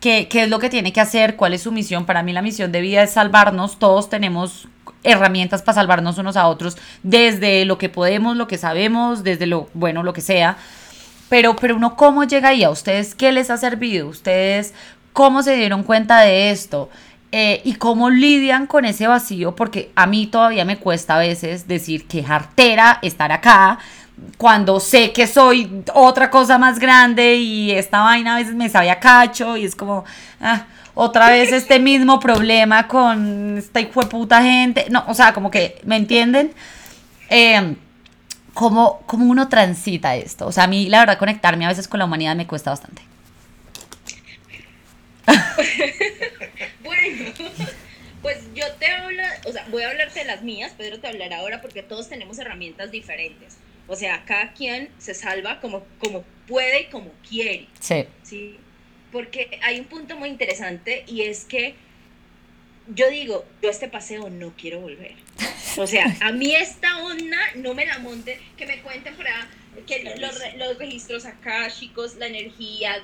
[0.00, 2.06] qué, qué es lo que tiene que hacer, cuál es su misión.
[2.06, 4.68] Para mí la misión de vida es salvarnos, todos tenemos
[5.04, 9.68] herramientas para salvarnos unos a otros, desde lo que podemos, lo que sabemos, desde lo
[9.74, 10.56] bueno, lo que sea.
[11.28, 12.64] Pero, pero uno, ¿cómo llega ahí?
[12.64, 14.08] ¿A ustedes qué les ha servido?
[14.08, 14.74] ¿Ustedes
[15.12, 16.90] cómo se dieron cuenta de esto?
[17.36, 21.66] Eh, y cómo lidian con ese vacío, porque a mí todavía me cuesta a veces
[21.66, 23.80] decir que jartera estar acá,
[24.38, 28.90] cuando sé que soy otra cosa más grande y esta vaina a veces me sabe
[28.90, 30.04] a cacho y es como,
[30.40, 34.86] ah, otra vez este mismo problema con esta hijo de puta gente.
[34.90, 36.52] No, o sea, como que, ¿me entienden?
[37.30, 37.76] Eh,
[38.54, 40.46] ¿cómo, ¿Cómo uno transita esto?
[40.46, 43.02] O sea, a mí la verdad conectarme a veces con la humanidad me cuesta bastante.
[46.84, 47.32] bueno,
[48.22, 51.38] pues yo te hablo, o sea, voy a hablarte de las mías, Pedro te hablará
[51.38, 53.56] ahora porque todos tenemos herramientas diferentes.
[53.86, 57.66] O sea, cada quien se salva como, como puede y como quiere.
[57.80, 58.06] Sí.
[58.22, 58.58] Sí.
[59.14, 61.76] Porque hay un punto muy interesante y es que
[62.88, 65.14] yo digo, yo este paseo no quiero volver.
[65.76, 69.44] O sea, a mí esta onda no me la monte, que me cuenten por ahí,
[69.86, 71.28] que los, registros
[71.78, 73.00] chicos, la energía,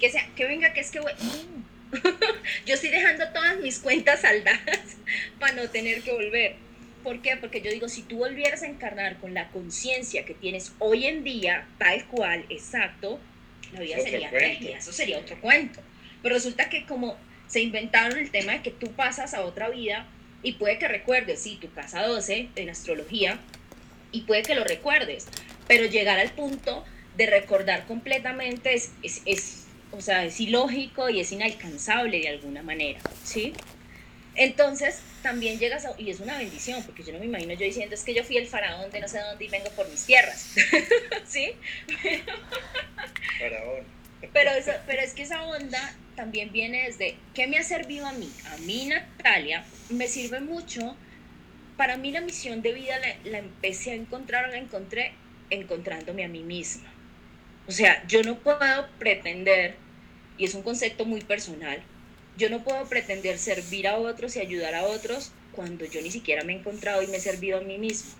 [0.00, 0.98] que sea, que venga, que es que...
[2.66, 4.96] yo estoy dejando todas mis cuentas saldadas
[5.38, 6.56] para no tener que volver.
[7.04, 7.36] ¿Por qué?
[7.36, 11.22] Porque yo digo, si tú volvieras a encarnar con la conciencia que tienes hoy en
[11.22, 13.20] día, tal cual, exacto,
[13.74, 14.30] la vida sería
[14.78, 15.80] eso sería otro cuento.
[16.22, 20.06] Pero resulta que como se inventaron el tema de que tú pasas a otra vida
[20.42, 23.38] y puede que recuerdes, sí, tu casa 12 en astrología,
[24.12, 25.26] y puede que lo recuerdes,
[25.66, 26.84] pero llegar al punto
[27.16, 32.62] de recordar completamente es, es, es o sea, es ilógico y es inalcanzable de alguna
[32.62, 33.52] manera, ¿sí?
[34.34, 37.94] Entonces, también llegas a, y es una bendición, porque yo no me imagino yo diciendo,
[37.94, 40.54] es que yo fui el faraón de no sé dónde y vengo por mis tierras,
[41.26, 41.52] ¿sí?
[43.38, 43.86] faraón.
[44.34, 44.50] Pero,
[44.86, 48.30] pero es que esa onda también viene desde, ¿qué me ha servido a mí?
[48.52, 50.94] A mí, Natalia, me sirve mucho,
[51.78, 55.14] para mí la misión de vida la, la empecé a encontrar, la encontré
[55.48, 56.92] encontrándome a mí misma.
[57.66, 58.58] O sea, yo no puedo
[58.98, 59.76] pretender,
[60.36, 61.82] y es un concepto muy personal,
[62.36, 66.42] yo no puedo pretender servir a otros y ayudar a otros cuando yo ni siquiera
[66.44, 68.10] me he encontrado y me he servido a mí mismo.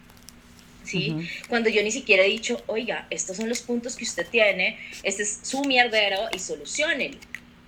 [0.85, 1.17] ¿Sí?
[1.49, 5.23] Cuando yo ni siquiera he dicho, oiga, estos son los puntos que usted tiene, este
[5.23, 7.19] es su mierdero y solucionen.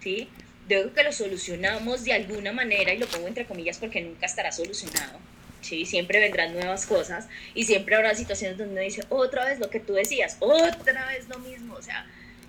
[0.03, 0.29] ¿Sí?
[0.69, 4.53] Digo que lo solucionamos de alguna manera y lo pongo entre comillas porque nunca estará
[4.53, 5.19] solucionado.
[5.63, 5.87] ¿sí?
[5.87, 9.81] Siempre vendrán nuevas cosas y siempre habrá situaciones donde uno dice, otra vez lo que
[9.81, 11.75] tú decías, otra vez lo mismo.
[11.75, 12.07] O sea,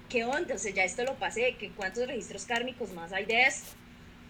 [0.10, 0.56] ¿qué onda?
[0.56, 3.70] O sea, ya esto lo pasé, ¿qué, ¿cuántos registros kármicos más hay de esto?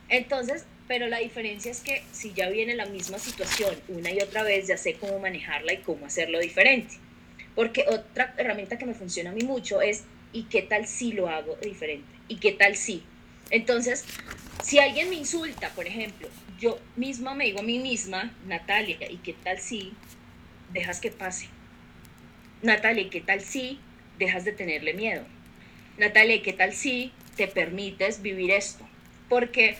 [0.09, 4.43] Entonces, pero la diferencia es que si ya viene la misma situación una y otra
[4.43, 6.95] vez, ya sé cómo manejarla y cómo hacerlo diferente.
[7.55, 11.27] Porque otra herramienta que me funciona a mí mucho es, ¿y qué tal si lo
[11.27, 12.07] hago diferente?
[12.27, 13.03] ¿Y qué tal si?
[13.49, 14.05] Entonces,
[14.63, 19.17] si alguien me insulta, por ejemplo, yo misma me digo a mí misma, Natalia, ¿y
[19.17, 19.93] qué tal si
[20.71, 21.47] dejas que pase?
[22.61, 23.79] Natalia, ¿y qué tal si
[24.17, 25.23] dejas de tenerle miedo?
[25.97, 28.87] Natalia, ¿y qué tal si te permites vivir esto?
[29.29, 29.77] Porque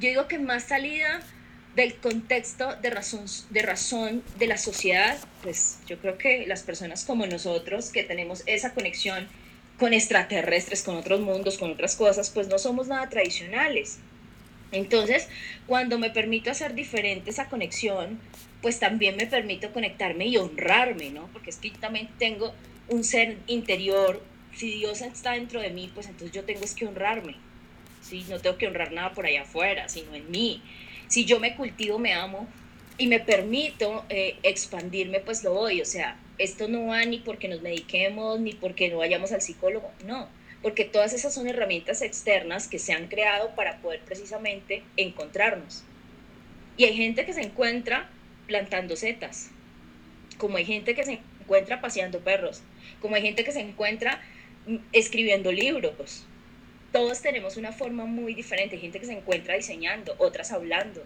[0.00, 1.20] yo digo que más salida
[1.76, 7.04] del contexto de razón, de razón de la sociedad, pues yo creo que las personas
[7.04, 9.28] como nosotros que tenemos esa conexión
[9.78, 13.98] con extraterrestres, con otros mundos, con otras cosas, pues no somos nada tradicionales.
[14.70, 15.28] Entonces,
[15.66, 18.20] cuando me permito hacer diferente esa conexión,
[18.62, 21.28] pues también me permito conectarme y honrarme, ¿no?
[21.32, 22.54] Porque es que también tengo
[22.88, 24.22] un ser interior,
[24.56, 27.36] si Dios está dentro de mí, pues entonces yo tengo es que honrarme,
[28.22, 30.62] No tengo que honrar nada por allá afuera, sino en mí.
[31.08, 32.48] Si yo me cultivo, me amo
[32.96, 35.80] y me permito eh, expandirme, pues lo voy.
[35.80, 39.90] O sea, esto no va ni porque nos mediquemos, ni porque no vayamos al psicólogo,
[40.04, 40.28] no.
[40.62, 45.84] Porque todas esas son herramientas externas que se han creado para poder precisamente encontrarnos.
[46.76, 48.08] Y hay gente que se encuentra
[48.46, 49.50] plantando setas,
[50.38, 52.62] como hay gente que se encuentra paseando perros,
[53.00, 54.20] como hay gente que se encuentra
[54.66, 56.26] mm, escribiendo libros.
[56.94, 58.78] Todos tenemos una forma muy diferente.
[58.78, 61.02] Gente que se encuentra diseñando, otras hablando.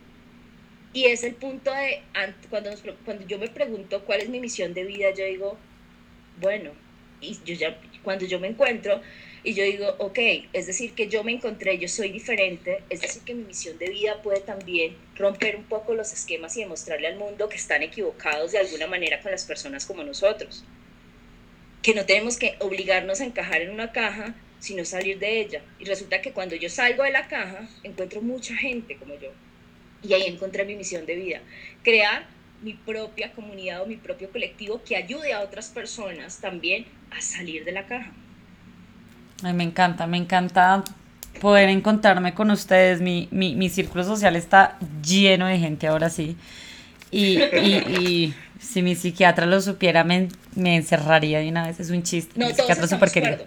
[0.92, 2.02] Y es el punto de,
[2.50, 2.68] cuando,
[3.06, 5.56] cuando yo me pregunto cuál es mi misión de vida, yo digo,
[6.42, 6.72] bueno,
[7.22, 9.00] y yo ya, cuando yo me encuentro
[9.42, 10.18] y yo digo, ok,
[10.52, 13.88] es decir, que yo me encontré, yo soy diferente, es decir, que mi misión de
[13.88, 18.52] vida puede también romper un poco los esquemas y demostrarle al mundo que están equivocados
[18.52, 20.64] de alguna manera con las personas como nosotros
[21.82, 25.62] que no tenemos que obligarnos a encajar en una caja, sino salir de ella.
[25.78, 29.30] Y resulta que cuando yo salgo de la caja, encuentro mucha gente como yo.
[30.02, 31.40] Y ahí encontré mi misión de vida,
[31.82, 32.26] crear
[32.62, 37.64] mi propia comunidad o mi propio colectivo que ayude a otras personas también a salir
[37.64, 38.12] de la caja.
[39.42, 40.84] Ay, me encanta, me encanta
[41.40, 43.00] poder encontrarme con ustedes.
[43.00, 46.36] Mi, mi, mi círculo social está lleno de gente ahora sí.
[47.10, 51.80] Y, y si mi psiquiatra lo supiera, me, me, encerraría de una vez.
[51.80, 52.38] Es un chiste.
[52.38, 53.38] No, mi psiquiatra es súper querido.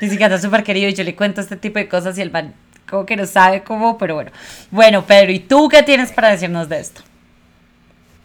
[0.00, 2.30] mi psiquiatra es súper querido y yo le cuento este tipo de cosas y el
[2.30, 2.54] man
[2.88, 4.30] como que no sabe cómo, pero bueno.
[4.70, 7.02] Bueno, Pedro, ¿y tú qué tienes para decirnos de esto?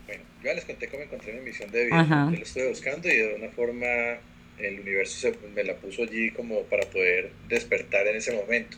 [0.05, 2.29] Bueno, yo ya les conté cómo encontré mi misión de vida.
[2.31, 3.87] Yo lo estuve buscando y de una forma
[4.59, 8.77] el universo se, me la puso allí como para poder despertar en ese momento.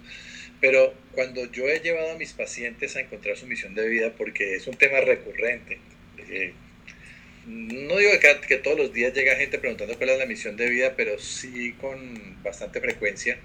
[0.61, 4.55] Pero cuando yo he llevado a mis pacientes a encontrar su misión de vida, porque
[4.55, 5.79] es un tema recurrente,
[6.29, 6.53] eh,
[7.45, 10.69] no digo que, que, todos los días llega gente preguntando cuál es la misión de
[10.69, 13.37] vida, pero sí con bastante frecuencia.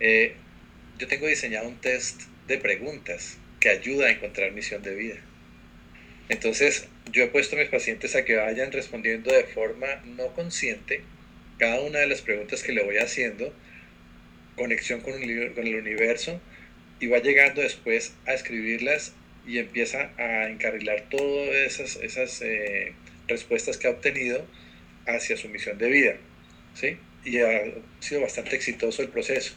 [0.00, 0.34] Eh,
[0.98, 5.16] yo tengo diseñado un test de preguntas que ayuda a encontrar misión de vida.
[6.28, 11.02] Entonces, yo he puesto a mis pacientes a que vayan respondiendo de forma no consciente
[11.58, 13.54] cada una de las preguntas que le voy haciendo,
[14.56, 16.40] conexión con, el universo,
[16.98, 19.14] y va llegando después a escribirlas
[19.46, 22.94] y empieza a encarrilar todas esas, esas eh,
[23.28, 24.44] respuestas que ha obtenido
[25.06, 26.16] hacia su misión de vida.
[26.74, 26.98] ¿sí?
[27.24, 27.62] Y ha
[28.00, 29.54] sido bastante exitoso el proceso.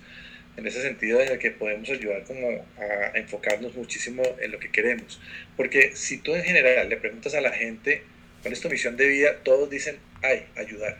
[0.57, 4.71] En ese sentido, en el que podemos ayudar como a enfocarnos muchísimo en lo que
[4.71, 5.19] queremos.
[5.57, 8.03] Porque si tú en general le preguntas a la gente
[8.41, 10.97] cuál es tu misión de vida, todos dicen, ay, ayudar.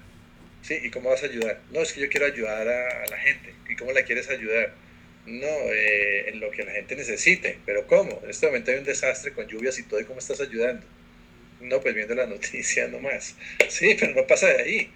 [0.62, 0.80] ¿Sí?
[0.84, 1.62] ¿Y cómo vas a ayudar?
[1.72, 3.54] No, es que yo quiero ayudar a, la gente.
[3.70, 4.74] ¿Y cómo la quieres ayudar?
[5.26, 7.60] No, eh, en lo que la gente necesite.
[7.66, 8.20] ¿Pero cómo?
[8.24, 10.02] En este momento hay un desastre con lluvias y todo.
[10.02, 10.86] ¿Y cómo estás ayudando?
[11.60, 13.36] No, pues viendo la noticia nomás.
[13.70, 14.92] Sí, pero no pasa de ahí.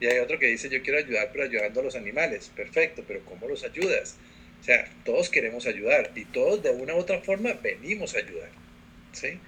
[0.00, 2.50] Y hay otro que dice, yo quiero ayudar, pero ayudando a los animales.
[2.54, 4.18] Perfecto, pero ¿cómo los ayudas?
[4.60, 8.52] O sea, todos queremos ayudar y todos de una u otra forma venimos a ayudar.
[9.12, 9.40] ¿sí?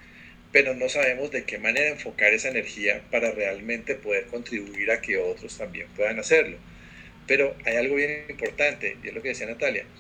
[0.53, 5.18] Pero no sabemos de qué manera enfocar esa energía para realmente poder contribuir a que
[5.18, 6.62] otros también puedan hacerlo.
[7.27, 9.90] Pero hay algo bien importante, y es lo que decía Natalia.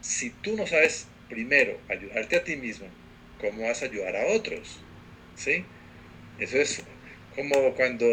[0.00, 2.96] Si tú no sabes primero ayudarte a ti mismo,
[3.38, 4.86] ¿cómo vas a ayudar a otros?
[5.34, 5.70] ¿Sí?
[6.38, 6.82] Eso es
[7.34, 8.06] como cuando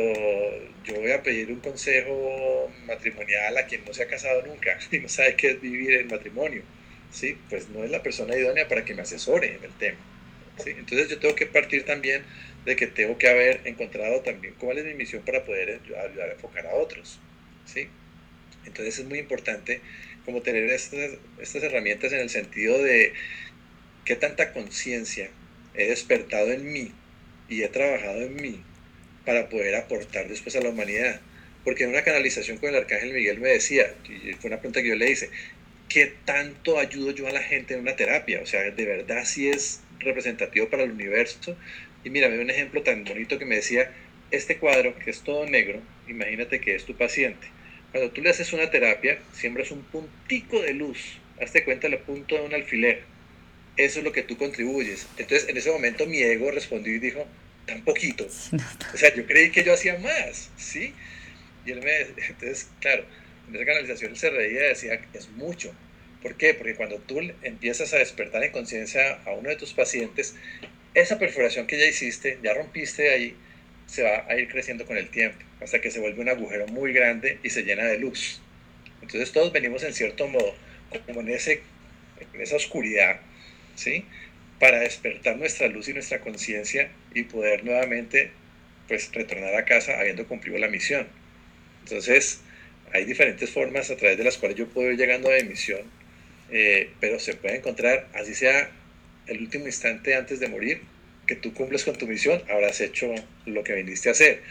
[0.84, 5.00] yo voy a pedir un consejo matrimonial a quien no se ha casado nunca y
[5.00, 6.62] no sabe qué es vivir el matrimonio.
[7.12, 7.38] ¿sí?
[7.50, 9.98] Pues no es la persona idónea para que me asesore en el tema.
[10.64, 10.72] ¿sí?
[10.72, 12.24] Entonces yo tengo que partir también
[12.66, 16.34] de que tengo que haber encontrado también cuál es mi misión para poder ayudar a
[16.34, 17.20] enfocar a otros.
[17.66, 17.88] ¿sí?
[18.66, 19.82] Entonces es muy importante
[20.26, 23.14] como tener estas, estas herramientas en el sentido de
[24.06, 25.30] qué tanta conciencia
[25.76, 26.92] he despertado en mí
[27.50, 28.62] y he trabajado en mí
[29.26, 31.22] para poder aportar después a la humanidad.
[31.64, 34.90] Porque en una canalización con el Arcángel Miguel me decía, y fue una pregunta que
[34.90, 35.30] yo le hice,
[35.88, 38.42] ¿qué tanto ayudo yo a la gente en una terapia?
[38.42, 41.58] O sea, de verdad sí es representativo para el universo.
[42.04, 43.92] Y mira, me dio un ejemplo tan bonito que me decía,
[44.32, 47.48] este cuadro que es todo negro, imagínate que es tu paciente.
[47.92, 52.36] Cuando tú le haces una terapia, siembras un puntico de luz, hazte cuenta el punto
[52.36, 53.14] de un alfiler
[53.78, 55.08] eso es lo que tú contribuyes.
[55.18, 57.26] Entonces, en ese momento mi ego respondió y dijo,
[57.66, 58.26] tan poquito.
[58.94, 60.94] O sea, yo creí que yo hacía más, ¿sí?
[61.66, 63.06] Y él me, entonces, claro,
[63.48, 65.74] en esa canalización él se reía y decía, es mucho.
[66.22, 66.54] ¿Por qué?
[66.54, 70.36] Porque cuando tú empiezas a despertar en conciencia a uno de tus pacientes,
[70.94, 73.36] esa perforación que ya hiciste, ya rompiste ahí,
[73.88, 76.94] se va a ir creciendo con el tiempo, hasta que se vuelve un agujero muy
[76.94, 78.42] grande y se llena de luz.
[79.02, 80.56] Entonces todos venimos en cierto modo,
[81.06, 81.62] como en, ese,
[82.34, 83.20] en esa oscuridad,
[83.76, 84.06] ¿sí?
[84.64, 88.32] Para despertar nuestra luz y nuestra conciencia y poder nuevamente
[88.88, 91.06] pues retornar a casa habiendo cumplido la misión.
[91.84, 92.40] Entonces,
[92.94, 95.82] hay diferentes formas a través de las cuales yo puedo ir llegando a mi misión,
[96.50, 98.72] eh, pero se puede encontrar, así sea
[99.28, 100.80] el último instante antes de morir,
[101.28, 103.14] que tú cumples con tu misión, habrás hecho
[103.46, 104.44] lo que viniste a hacer.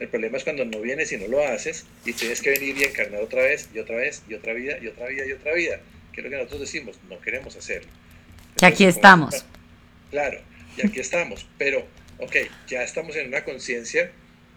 [0.00, 2.82] El problema es cuando no vienes y no lo haces y tienes que venir y
[2.82, 5.78] encarnar otra vez y otra vez y otra vida y otra vida y otra vida,
[6.12, 7.88] que es lo que nosotros decimos, no queremos hacerlo.
[8.60, 9.44] y aquí estamos.
[10.10, 10.40] Claro,
[10.76, 11.86] y aquí estamos, pero,
[12.18, 12.36] ok,
[12.66, 14.10] ya estamos en una conciencia,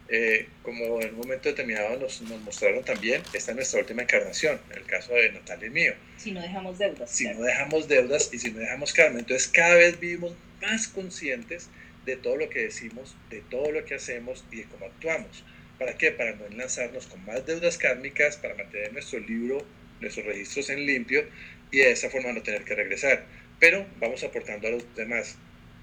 [0.10, 4.60] eh, como en un momento determinado nos, nos, mostraron también, esta es nuestra última encarnación,
[4.72, 5.94] en el caso de Natalia y mío.
[6.18, 7.10] Si no dejamos deudas.
[7.10, 11.70] Si no dejamos deudas y si no dejamos karma, entonces cada vez vivimos más conscientes
[12.06, 15.44] de todo lo que decimos, de todo lo que hacemos y de cómo actuamos.
[15.80, 16.12] ¿Para qué?
[16.12, 19.66] Para no enlazarnos con más deudas kármicas, para mantener nuestro libro,
[20.00, 21.26] nuestros registros en limpio
[21.72, 23.26] y de esa forma no tener que regresar.
[23.60, 25.36] Pero vamos aportando a los demás,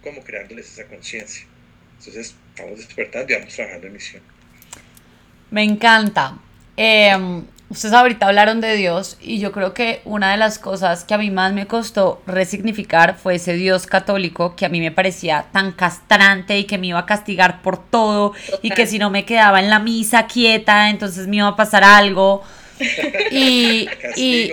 [0.02, 1.46] como creándoles esa conciencia.
[1.98, 4.22] Entonces, vamos despertando y vamos trabajando en misión.
[5.50, 6.38] Me encanta.
[6.76, 11.14] Eh, Ustedes ahorita hablaron de Dios y yo creo que una de las cosas que
[11.14, 15.46] a mí más me costó resignificar fue ese Dios católico que a mí me parecía
[15.52, 19.24] tan castrante y que me iba a castigar por todo y que si no me
[19.24, 22.42] quedaba en la misa quieta entonces me iba a pasar algo.
[23.30, 24.50] Y, y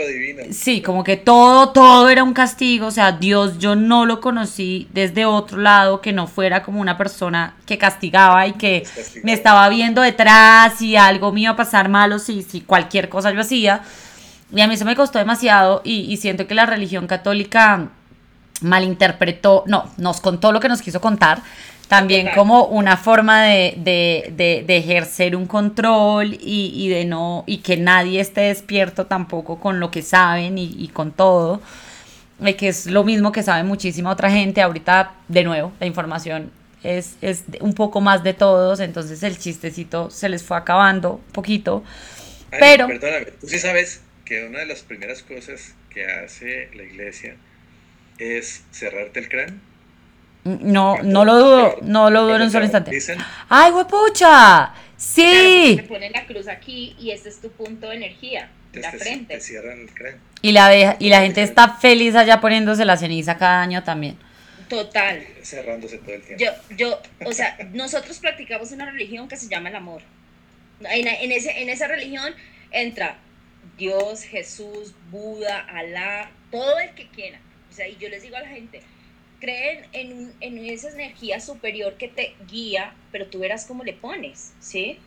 [0.51, 4.87] sí, como que todo, todo era un castigo, o sea, Dios yo no lo conocí
[4.93, 8.83] desde otro lado que no fuera como una persona que castigaba y que
[9.23, 13.31] me estaba viendo detrás y algo me iba a pasar malo si, si cualquier cosa
[13.31, 13.81] yo hacía.
[14.53, 17.89] Y a mí eso me costó demasiado y, y siento que la religión católica
[18.61, 21.41] malinterpretó, no, nos contó lo que nos quiso contar,
[21.87, 27.59] también como una forma de, de, de, ejercer un control y, y, de no y
[27.59, 31.61] que nadie esté despierto tampoco con lo que saben y, y con todo
[32.57, 34.61] que es lo mismo que sabe muchísima otra gente.
[34.61, 36.51] Ahorita de nuevo la información
[36.83, 41.31] es, es un poco más de todos entonces el chistecito se les fue acabando un
[41.31, 41.83] poquito.
[42.51, 46.83] Ay, pero perdóname tú sí sabes que una de las primeras cosas que hace la
[46.83, 47.35] iglesia
[48.17, 49.76] es cerrarte el cráneo
[50.61, 52.97] no, no lo dudo, no lo dudo en un solo instante.
[53.49, 54.73] ¡Ay, huepucha!
[54.95, 55.75] ¡Sí!
[55.77, 59.35] Te ponen la cruz aquí y este es tu punto de energía, la te, frente.
[59.35, 60.19] Te cierran el cráneo.
[60.41, 64.17] Y la, de, y la gente está feliz allá poniéndose la ceniza cada año también.
[64.69, 65.25] Total.
[65.43, 66.43] Cerrándose todo el tiempo.
[66.43, 70.01] Yo, yo, o sea, nosotros practicamos una religión que se llama el amor.
[70.81, 72.33] En, en, ese, en esa religión
[72.71, 73.17] entra
[73.77, 77.39] Dios, Jesús, Buda, Alá, todo el que quiera.
[77.71, 78.81] O sea, y yo les digo a la gente,
[79.39, 84.53] creen en, en, esa energía superior que te guía, pero tú verás cómo le pones,
[84.59, 84.97] ¿sí?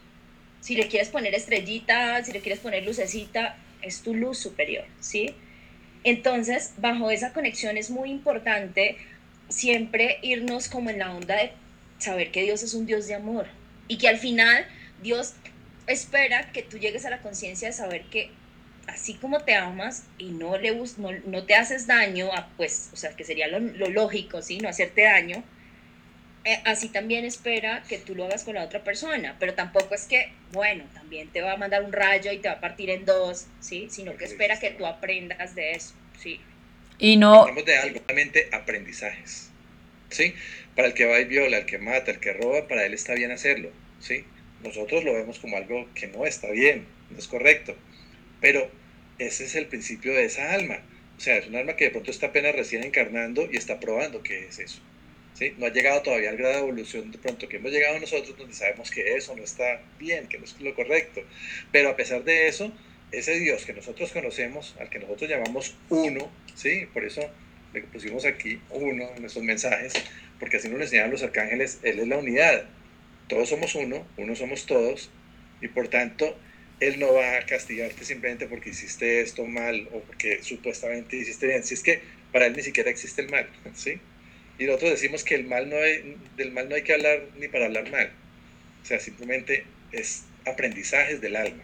[0.60, 5.34] Si le quieres poner estrellita, si le quieres poner lucecita, es tu luz superior, ¿sí?
[6.04, 8.96] Entonces, bajo esa conexión es muy importante
[9.48, 11.52] siempre irnos como en la onda de
[11.98, 13.46] saber que Dios es un Dios de amor
[13.88, 14.64] y que al final
[15.02, 15.34] Dios
[15.86, 18.30] espera que tú llegues a la conciencia de saber que
[18.90, 22.96] así como te amas y no, le, no, no te haces daño, a, pues, o
[22.96, 24.58] sea, que sería lo, lo lógico, ¿sí?
[24.58, 25.42] No hacerte daño,
[26.44, 30.06] eh, así también espera que tú lo hagas con la otra persona, pero tampoco es
[30.06, 33.04] que, bueno, también te va a mandar un rayo y te va a partir en
[33.04, 33.88] dos, ¿sí?
[33.90, 36.40] Sino que espera que tú aprendas de eso, ¿sí?
[36.98, 37.42] Y no...
[37.42, 39.50] Hablamos de algo, realmente aprendizajes,
[40.08, 40.34] ¿sí?
[40.74, 43.14] Para el que va y viola, el que mata, el que roba, para él está
[43.14, 43.70] bien hacerlo,
[44.00, 44.24] ¿sí?
[44.62, 47.76] Nosotros lo vemos como algo que no está bien, no es correcto,
[48.40, 48.70] pero
[49.20, 50.80] ese es el principio de esa alma.
[51.18, 54.22] O sea, es un alma que de pronto está apenas recién encarnando y está probando
[54.22, 54.80] qué es eso.
[55.34, 55.52] ¿sí?
[55.58, 58.54] No ha llegado todavía al grado de evolución de pronto que hemos llegado nosotros donde
[58.54, 61.20] sabemos que eso no está bien, que no es lo correcto.
[61.70, 62.72] Pero a pesar de eso,
[63.12, 66.86] ese Dios que nosotros conocemos, al que nosotros llamamos uno, ¿sí?
[66.94, 67.20] por eso
[67.74, 69.92] le pusimos aquí uno en nuestros mensajes,
[70.38, 72.64] porque así nos lo enseñan los arcángeles, Él es la unidad.
[73.28, 75.10] Todos somos uno, uno somos todos,
[75.60, 76.34] y por tanto
[76.80, 81.62] él no va a castigarte simplemente porque hiciste esto mal o porque supuestamente hiciste bien.
[81.62, 82.00] Si es que
[82.32, 84.00] para él ni siquiera existe el mal, ¿sí?
[84.58, 87.48] Y nosotros decimos que el mal no hay, del mal no hay que hablar ni
[87.48, 88.10] para hablar mal.
[88.82, 91.62] O sea, simplemente es aprendizajes del alma,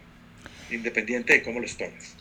[0.69, 2.15] independiente de cómo los tomes.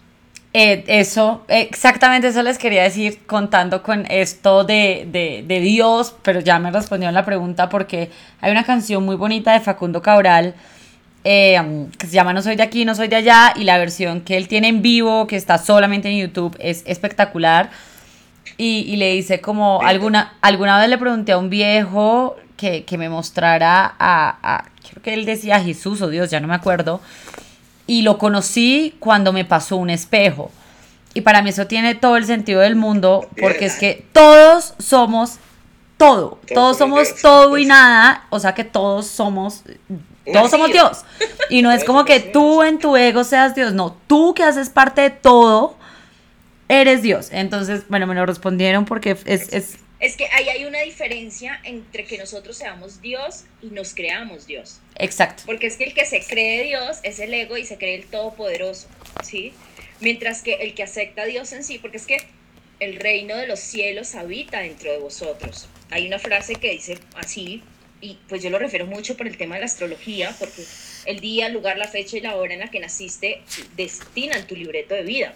[0.53, 6.41] Eh, eso, exactamente eso les quería decir contando con esto de, de, de Dios, pero
[6.41, 10.55] ya me respondieron la pregunta porque hay una canción muy bonita de Facundo Cabral
[11.29, 14.21] eh, que se llama No soy de aquí, no soy de allá, y la versión
[14.21, 17.71] que él tiene en vivo, que está solamente en YouTube, es espectacular.
[18.59, 22.97] Y, y le dice como, alguna, alguna vez le pregunté a un viejo que, que
[22.97, 27.01] me mostrara a, a, creo que él decía Jesús o Dios, ya no me acuerdo,
[27.89, 30.53] y lo conocí cuando me pasó un espejo.
[31.13, 35.39] Y para mí eso tiene todo el sentido del mundo, porque es que todos somos
[35.97, 39.65] todo, todos, somos todo y nada, o sea que todos somos
[40.33, 41.05] todos somos Dios.
[41.51, 44.71] Y no es como que tú en tu ego seas Dios, no, tú que haces
[44.71, 45.77] parte de todo,
[46.69, 47.29] eres Dios.
[47.33, 49.53] Entonces, bueno, me lo respondieron porque es...
[49.53, 54.47] Es, es que ahí hay una diferencia entre que nosotros seamos Dios y nos creamos
[54.47, 54.81] Dios.
[54.97, 55.45] Exacto.
[55.47, 58.07] Porque es que el que se cree Dios es el ego y se cree el
[58.07, 58.89] todopoderoso,
[59.23, 59.55] ¿sí?
[60.01, 62.19] Mientras que el que acepta a Dios en sí, porque es que
[62.79, 65.69] el reino de los cielos habita dentro de vosotros.
[65.91, 67.63] Hay una frase que dice así,
[68.01, 70.63] y pues yo lo refiero mucho por el tema de la astrología, porque
[71.07, 73.43] el día, el lugar, la fecha y la hora en la que naciste
[73.77, 75.35] destinan tu libreto de vida.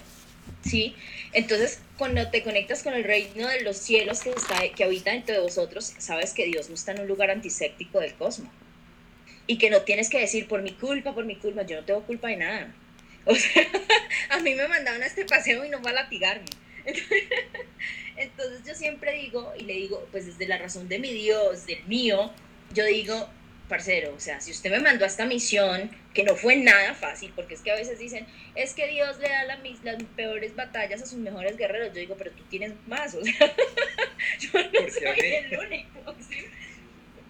[0.62, 0.94] ¿Sí?
[1.32, 5.34] Entonces, cuando te conectas con el reino de los cielos que, está, que habita dentro
[5.34, 8.50] de vosotros, sabes que Dios no está en un lugar antiséptico del cosmos.
[9.46, 12.02] Y que no tienes que decir por mi culpa, por mi culpa, yo no tengo
[12.04, 12.74] culpa de nada.
[13.26, 13.66] O sea,
[14.30, 16.46] a mí me mandaron a este paseo y no va a latigarme.
[18.16, 21.84] Entonces yo siempre digo, y le digo, pues desde la razón de mi Dios, del
[21.84, 22.32] mío,
[22.72, 23.28] yo digo,
[23.68, 27.32] parcero, o sea, si usted me mandó a esta misión, que no fue nada fácil,
[27.34, 29.58] porque es que a veces dicen, es que Dios le da las
[30.16, 31.88] peores batallas a sus mejores guerreros.
[31.94, 33.54] Yo digo, pero tú tienes más, o sea,
[34.40, 36.14] yo no soy el único.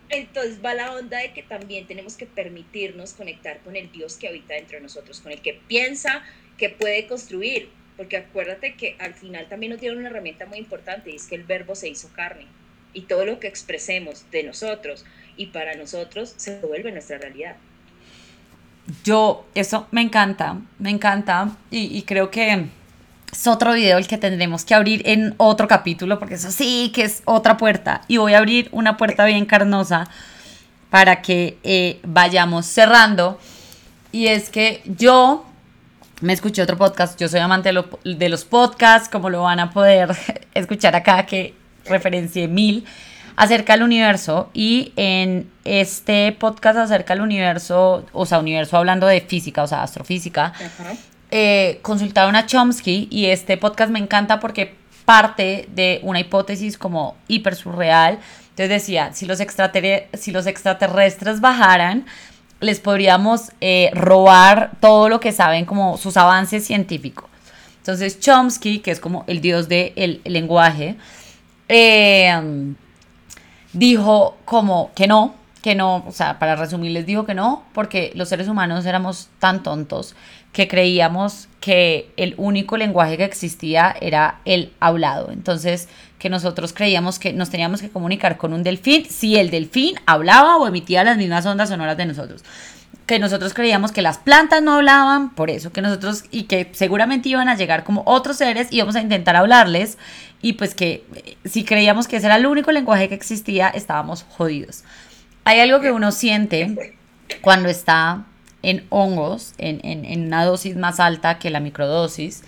[0.09, 4.26] Entonces va la onda de que también tenemos que permitirnos conectar con el Dios que
[4.26, 6.24] habita dentro de nosotros, con el que piensa
[6.59, 11.11] que puede construir, porque acuérdate que al final también nos tiene una herramienta muy importante
[11.11, 12.47] y es que el verbo se hizo carne
[12.93, 15.05] y todo lo que expresemos de nosotros
[15.37, 17.57] y para nosotros se vuelve nuestra realidad.
[19.05, 22.66] Yo, eso me encanta, me encanta y, creo que
[23.33, 27.03] es otro video el que tendremos que abrir en otro capítulo porque eso sí que
[27.03, 30.09] es otra puerta y voy a abrir una puerta bien carnosa
[30.89, 33.39] para que eh, vayamos cerrando
[34.11, 35.47] y es que yo
[36.20, 37.72] me escuché otro podcast, yo soy amante
[38.05, 40.11] de, los podcasts, como lo van a poder
[40.55, 41.55] escuchar acá que
[41.87, 42.85] referencié mil
[43.37, 49.20] acerca del universo y en este podcast acerca del universo, o sea, universo hablando de
[49.20, 50.53] física, o sea, astrofísica,
[51.31, 54.74] eh, consultaron a Chomsky y este podcast me encanta porque
[55.05, 58.18] parte de una hipótesis como hiper surreal.
[58.51, 59.39] Entonces decía, si los,
[60.14, 62.05] si los extraterrestres bajaran,
[62.61, 67.31] les podríamos eh, robar todo lo que saben como sus avances científicos.
[67.78, 70.97] Entonces Chomsky, que es como el dios del el lenguaje,
[71.68, 72.74] eh,
[73.73, 78.12] dijo como que no, que no, o sea, para resumir les dijo que no, porque
[78.14, 80.14] los seres humanos éramos tan tontos
[80.53, 85.31] que creíamos que el único lenguaje que existía era el hablado.
[85.31, 89.95] Entonces, que nosotros creíamos que nos teníamos que comunicar con un delfín si el delfín
[90.07, 92.43] hablaba o emitía las mismas ondas sonoras de nosotros.
[93.11, 97.29] Que nosotros creíamos que las plantas no hablaban, por eso que nosotros, y que seguramente
[97.29, 99.99] iban a llegar como otros seres y íbamos a intentar hablarles,
[100.41, 104.25] y pues que eh, si creíamos que ese era el único lenguaje que existía, estábamos
[104.29, 104.85] jodidos.
[105.43, 106.97] Hay algo que uno siente
[107.41, 108.27] cuando está
[108.63, 112.45] en hongos, en, en, una dosis más alta que la microdosis,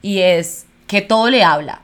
[0.00, 1.82] y es que todo le habla,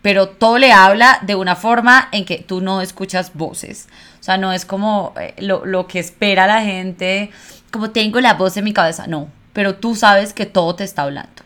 [0.00, 3.88] pero todo le habla de una forma en que tú no escuchas voces.
[4.20, 7.32] O sea, no es como eh, lo, lo que espera la gente,
[7.74, 11.02] como tengo la voz en mi cabeza, no, pero tú sabes que todo te está
[11.02, 11.42] hablando.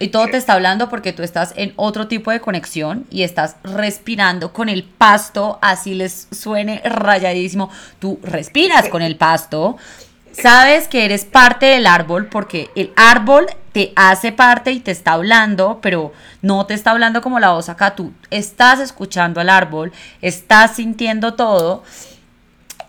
[0.00, 3.54] Y todo te está hablando porque tú estás en otro tipo de conexión y estás
[3.62, 7.70] respirando con el pasto, así les suene rayadísimo.
[8.00, 9.76] Tú respiras con el pasto,
[10.32, 15.12] sabes que eres parte del árbol porque el árbol te hace parte y te está
[15.12, 16.12] hablando, pero
[16.42, 17.94] no te está hablando como la voz acá.
[17.94, 21.84] Tú estás escuchando al árbol, estás sintiendo todo.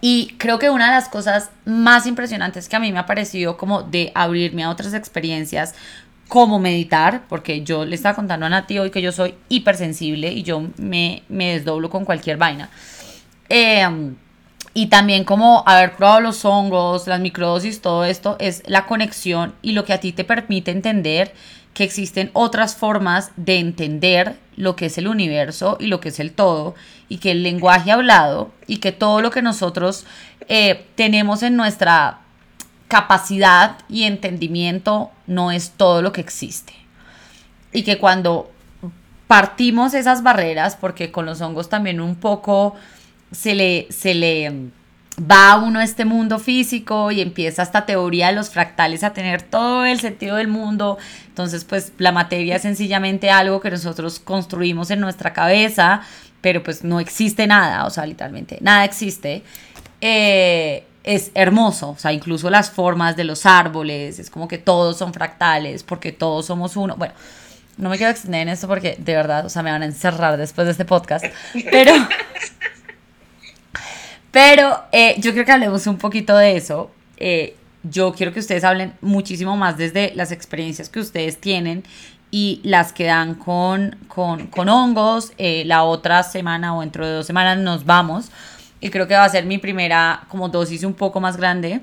[0.01, 3.55] Y creo que una de las cosas más impresionantes que a mí me ha parecido
[3.55, 5.75] como de abrirme a otras experiencias
[6.27, 10.43] cómo meditar, porque yo le estaba contando a Nati hoy que yo soy hipersensible y
[10.43, 12.69] yo me, me desdoblo con cualquier vaina.
[13.49, 14.15] Em,
[14.73, 19.73] y también como haber probado los hongos, las microdosis, todo esto es la conexión y
[19.73, 21.33] lo que a ti te permite entender
[21.73, 26.19] que existen otras formas de entender lo que es el universo y lo que es
[26.19, 26.75] el todo
[27.09, 30.05] y que el lenguaje hablado y que todo lo que nosotros
[30.47, 32.19] eh, tenemos en nuestra
[32.87, 36.73] capacidad y entendimiento no es todo lo que existe.
[37.71, 38.51] Y que cuando
[39.27, 42.75] partimos esas barreras, porque con los hongos también un poco
[43.31, 44.71] se le, se le
[45.19, 49.13] va a uno a este mundo físico y empieza esta teoría de los fractales a
[49.13, 50.97] tener todo el sentido del mundo.
[51.27, 56.01] Entonces, pues la materia es sencillamente algo que nosotros construimos en nuestra cabeza,
[56.41, 59.43] pero pues no existe nada, o sea, literalmente, nada existe.
[60.01, 64.97] Eh, es hermoso, o sea, incluso las formas de los árboles, es como que todos
[64.97, 66.95] son fractales, porque todos somos uno.
[66.95, 67.13] Bueno,
[67.77, 70.37] no me quiero extender en esto porque de verdad, o sea, me van a encerrar
[70.37, 71.25] después de este podcast,
[71.71, 71.93] pero,
[74.31, 76.91] pero eh, yo creo que hablemos un poquito de eso.
[77.17, 81.83] Eh, yo quiero que ustedes hablen muchísimo más desde las experiencias que ustedes tienen
[82.29, 85.33] y las que dan con, con, con hongos.
[85.37, 88.31] Eh, la otra semana o dentro de dos semanas nos vamos
[88.81, 91.81] y creo que va a ser mi primera como dosis un poco más grande,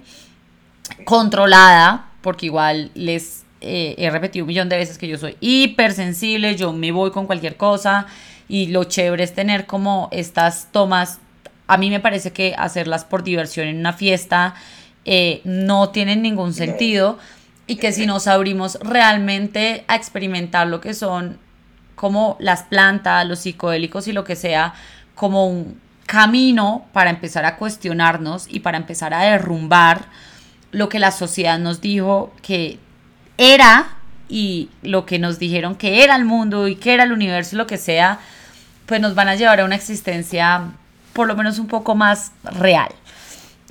[1.04, 6.56] controlada, porque igual les eh, he repetido un millón de veces que yo soy hipersensible,
[6.56, 8.06] yo me voy con cualquier cosa
[8.48, 11.20] y lo chévere es tener como estas tomas,
[11.68, 14.54] a mí me parece que hacerlas por diversión en una fiesta
[15.04, 17.18] eh, no tienen ningún sentido.
[17.66, 21.38] Y que si nos abrimos realmente a experimentar lo que son
[21.94, 24.72] como las plantas, los psicodélicos y lo que sea,
[25.14, 30.06] como un camino para empezar a cuestionarnos y para empezar a derrumbar
[30.70, 32.78] lo que la sociedad nos dijo que
[33.36, 33.98] era
[34.28, 37.58] y lo que nos dijeron que era el mundo y que era el universo y
[37.58, 38.20] lo que sea,
[38.86, 40.72] pues nos van a llevar a una existencia
[41.12, 42.90] por lo menos un poco más real.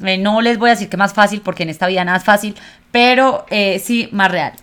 [0.04, 2.24] Eh, no les voy a decir que más fácil porque en esta vida nada es
[2.24, 2.56] fácil,
[2.92, 4.54] pero eh, sí más real.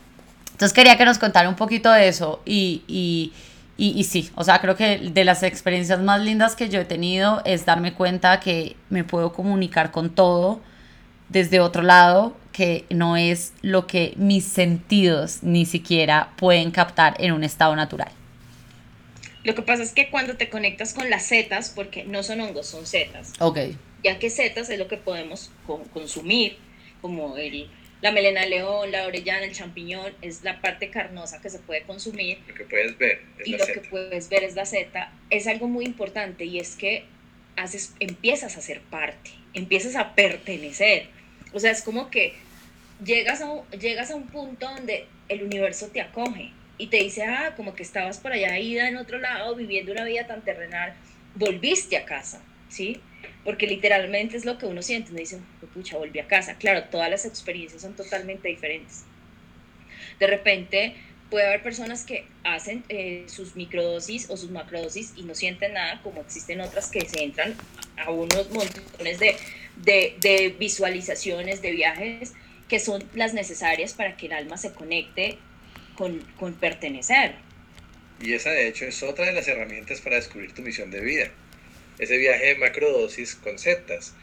[0.52, 3.32] Entonces quería que nos contara un poquito de eso y
[3.76, 7.42] y, sí, o sea, creo que de las experiencias más lindas que yo he tenido
[7.44, 10.60] es darme cuenta que me puedo comunicar con todo
[11.28, 17.32] desde otro lado, que no es lo que mis sentidos ni siquiera pueden captar en
[17.32, 18.10] un estado natural.
[19.44, 22.66] Lo que pasa es que cuando te conectas con las setas, porque no son hongos,
[22.66, 23.32] son setas.
[23.40, 23.58] Ok.
[24.02, 25.50] Ya que setas es lo que podemos
[25.92, 26.56] consumir,
[27.00, 27.68] como el
[28.04, 32.38] la melena león, la orellana, el champiñón, es la parte carnosa que se puede consumir.
[32.46, 35.10] Lo que puedes ver es y lo que puedes ver es la seta.
[35.30, 37.04] Es algo muy importante y es que
[37.56, 41.06] haces, empiezas a ser parte, empiezas a pertenecer.
[41.54, 42.34] O sea, es como que
[43.02, 47.24] llegas a, un, llegas a un punto donde el universo te acoge y te dice,
[47.24, 50.94] ah, como que estabas por allá ida en otro lado, viviendo una vida tan terrenal,
[51.34, 53.00] volviste a casa, ¿sí?
[53.44, 55.38] porque literalmente es lo que uno siente, uno dice,
[55.74, 56.56] pucha, volví a casa.
[56.56, 59.04] Claro, todas las experiencias son totalmente diferentes.
[60.18, 60.96] De repente
[61.30, 66.00] puede haber personas que hacen eh, sus microdosis o sus macrodosis y no sienten nada,
[66.02, 67.54] como existen otras que se entran
[67.96, 69.36] a unos montones de,
[69.76, 72.32] de, de visualizaciones, de viajes,
[72.68, 75.38] que son las necesarias para que el alma se conecte
[75.96, 77.36] con, pertenecer.
[78.20, 81.30] Y esa de hecho es otra de las herramientas para descubrir tu misión de vida
[81.98, 84.14] ese viaje de macrodosis con setas.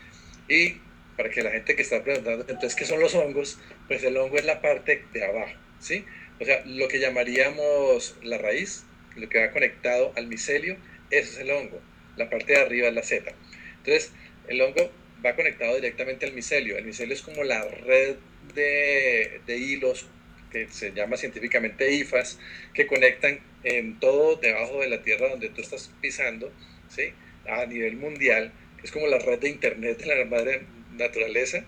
[0.48, 0.76] Y
[1.18, 3.60] para que la gente que está preguntando, entonces, ¿qué son los hongos?
[3.88, 6.06] Pues el hongo es la parte de abajo, ¿sí?
[6.40, 8.84] O sea, lo que llamaríamos la raíz,
[9.16, 10.78] lo que va conectado al micelio,
[11.12, 11.82] eso es el hongo.
[12.18, 13.34] La parte de arriba es la seta.
[13.78, 14.12] Entonces,
[14.48, 14.92] el hongo
[15.24, 16.78] va conectado directamente al micelio.
[16.78, 18.16] El micelio es como la red
[18.56, 20.08] de hilos
[20.52, 22.40] que se llama científicamente IFAS,
[22.74, 26.52] que conectan en todo debajo de la tierra donde tú estás pisando,
[26.90, 27.14] ¿sí?
[27.48, 28.52] a nivel mundial,
[28.84, 30.62] es como la red de Internet de la madre
[30.94, 31.64] naturaleza,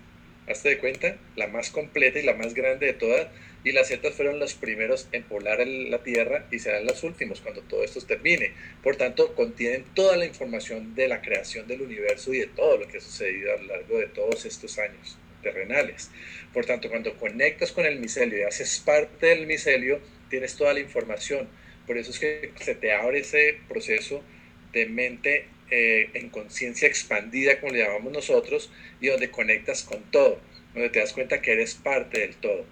[0.48, 3.28] hazte de cuenta, la más completa y la más grande de todas,
[3.64, 7.62] y las setas fueron los primeros en poblar la Tierra y serán los últimos cuando
[7.62, 8.52] todo esto termine.
[8.82, 12.88] Por tanto, contienen toda la información de la creación del universo y de todo lo
[12.88, 16.10] que ha sucedido a lo largo de todos estos años terrenales.
[16.52, 20.80] Por tanto, cuando conectas con el micelio y haces parte del micelio, tienes toda la
[20.80, 21.48] información.
[21.86, 24.24] Por eso es que se te abre ese proceso
[24.72, 30.40] de mente eh, en conciencia expandida, como le llamamos nosotros, y donde conectas con todo,
[30.72, 32.64] donde te das cuenta que eres parte del todo.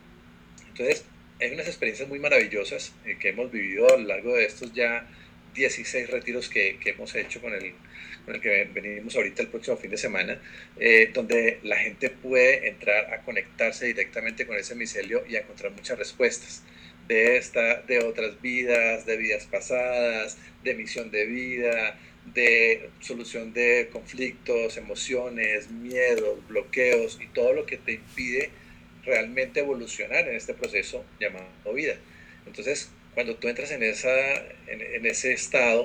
[0.69, 1.05] Entonces,
[1.41, 5.07] hay unas experiencias muy maravillosas eh, que hemos vivido a lo largo de estos ya
[5.55, 7.75] 16 retiros que, que hemos hecho con el,
[8.25, 10.41] con el que venimos ahorita el próximo fin de semana,
[10.79, 15.73] eh, donde la gente puede entrar a conectarse directamente con ese micelio y a encontrar
[15.73, 16.63] muchas respuestas
[17.09, 21.99] de esta, de otras vidas, de vidas pasadas, de misión de vida,
[22.35, 28.51] de solución de conflictos, emociones, miedos, bloqueos y todo lo que te impide
[29.05, 31.97] realmente evolucionar en este proceso llamado vida.
[32.47, 34.11] Entonces, cuando tú entras en, esa,
[34.67, 35.83] en, ese estado,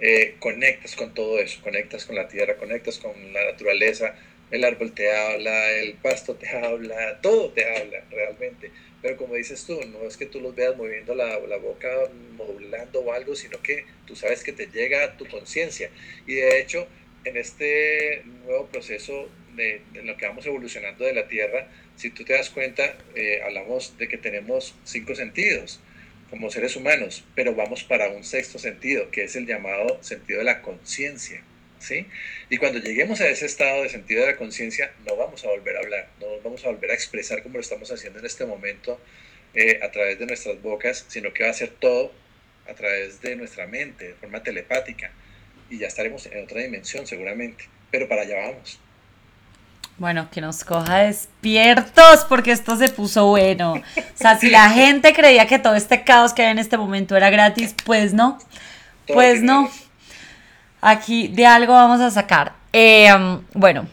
[0.00, 4.14] eh, conectas con todo eso, conectas con la tierra, conectas con la naturaleza,
[4.50, 8.70] el árbol te habla, el pasto te habla, todo te habla realmente.
[9.02, 11.88] Pero como dices tú, no es que tú los veas moviendo la, la boca,
[12.36, 15.90] modulando o algo, sino que tú sabes que te llega a tu conciencia.
[16.26, 16.86] Y de hecho,
[17.24, 22.34] en este nuevo proceso de, lo que vamos evolucionando de la Tierra, si tú te
[22.34, 25.80] das cuenta, eh, hablamos de que tenemos cinco sentidos
[26.30, 30.44] como seres humanos, pero vamos para un sexto sentido, que es el llamado sentido de
[30.44, 31.42] la conciencia.
[31.80, 32.06] ¿Sí?
[32.50, 35.76] Y cuando lleguemos a ese estado de sentido de la conciencia, no vamos a volver
[35.76, 39.00] a hablar, no vamos a volver a expresar como lo estamos haciendo en este momento
[39.54, 42.12] eh, a través de nuestras bocas, sino que va a ser todo
[42.68, 45.10] a través de nuestra mente, de forma telepática,
[45.70, 48.78] y ya estaremos en otra dimensión seguramente, pero para allá vamos.
[50.00, 53.74] Bueno, que nos coja despiertos porque esto se puso bueno.
[53.74, 53.82] O
[54.14, 57.28] sea, si la gente creía que todo este caos que hay en este momento era
[57.28, 58.38] gratis, pues no.
[59.06, 59.68] pues no.
[60.80, 62.54] Aquí de algo vamos a sacar.
[62.72, 63.10] Eh,
[63.52, 63.88] bueno,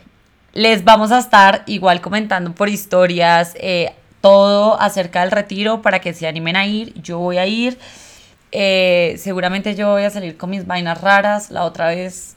[0.53, 6.13] les vamos a estar igual comentando por historias eh, todo acerca del retiro para que
[6.13, 6.93] se animen a ir.
[7.01, 7.77] Yo voy a ir.
[8.53, 11.51] Eh, seguramente yo voy a salir con mis vainas raras.
[11.51, 12.36] La otra vez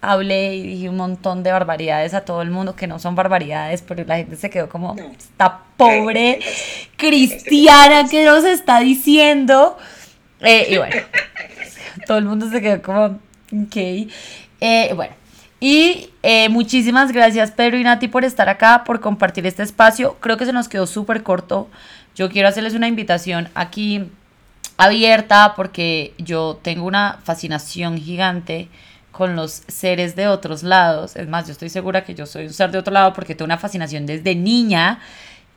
[0.00, 3.82] hablé y dije un montón de barbaridades a todo el mundo, que no son barbaridades,
[3.82, 6.40] pero la gente se quedó como, esta pobre
[6.96, 9.76] cristiana que nos está diciendo.
[10.40, 10.96] Eh, y bueno,
[12.06, 13.76] todo el mundo se quedó como, ok.
[14.60, 15.14] Eh, bueno,
[15.60, 20.16] y eh, muchísimas gracias Pedro y Nati por estar acá, por compartir este espacio.
[20.20, 21.68] Creo que se nos quedó súper corto.
[22.14, 24.08] Yo quiero hacerles una invitación aquí
[24.76, 28.68] abierta porque yo tengo una fascinación gigante
[29.18, 31.16] con los seres de otros lados.
[31.16, 33.46] Es más, yo estoy segura que yo soy un ser de otro lado porque tengo
[33.46, 35.00] una fascinación desde niña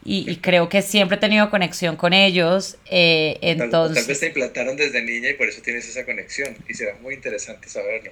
[0.03, 2.77] y, creo que siempre he tenido conexión con ellos.
[2.87, 3.99] Eh, entonces...
[3.99, 7.13] Tal, vez te implantaron desde niña y por eso tienes esa conexión y será muy
[7.13, 8.09] interesante saberlo.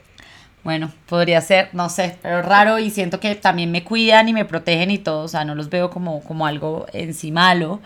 [0.64, 4.46] Bueno, podría ser, no sé, pero raro y siento que también me cuidan y me
[4.46, 7.82] protegen y todo, o sea, no los veo como, como algo en sí malo.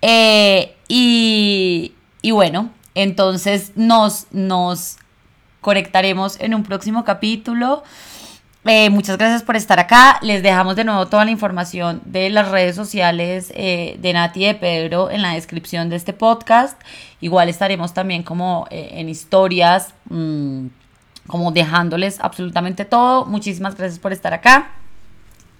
[0.00, 1.92] Eh, y,
[2.22, 4.98] y bueno, entonces nos, nos
[5.64, 7.82] conectaremos en un próximo capítulo.
[8.66, 10.18] Eh, muchas gracias por estar acá.
[10.20, 14.46] Les dejamos de nuevo toda la información de las redes sociales eh, de Nati y
[14.48, 16.78] de Pedro en la descripción de este podcast.
[17.22, 20.66] Igual estaremos también como eh, en historias, mm,
[21.28, 23.24] como dejándoles absolutamente todo.
[23.24, 24.70] Muchísimas gracias por estar acá.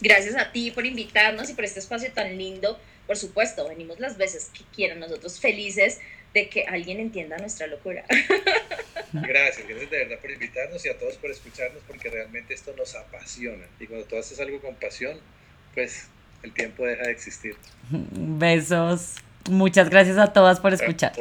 [0.03, 2.79] Gracias a ti por invitarnos y por este espacio tan lindo.
[3.07, 5.99] Por supuesto, venimos las veces que quieran, nosotros felices
[6.35, 8.05] de que alguien entienda nuestra locura.
[9.13, 12.97] Gracias, gracias de verdad por invitarnos y a todos por escucharnos porque realmente esto nos
[12.97, 13.65] apasiona.
[13.79, 15.21] Y cuando tú haces algo con pasión,
[15.73, 16.09] pues
[16.43, 17.55] el tiempo deja de existir.
[17.91, 19.15] Besos.
[19.49, 21.13] Muchas gracias a todas por escuchar.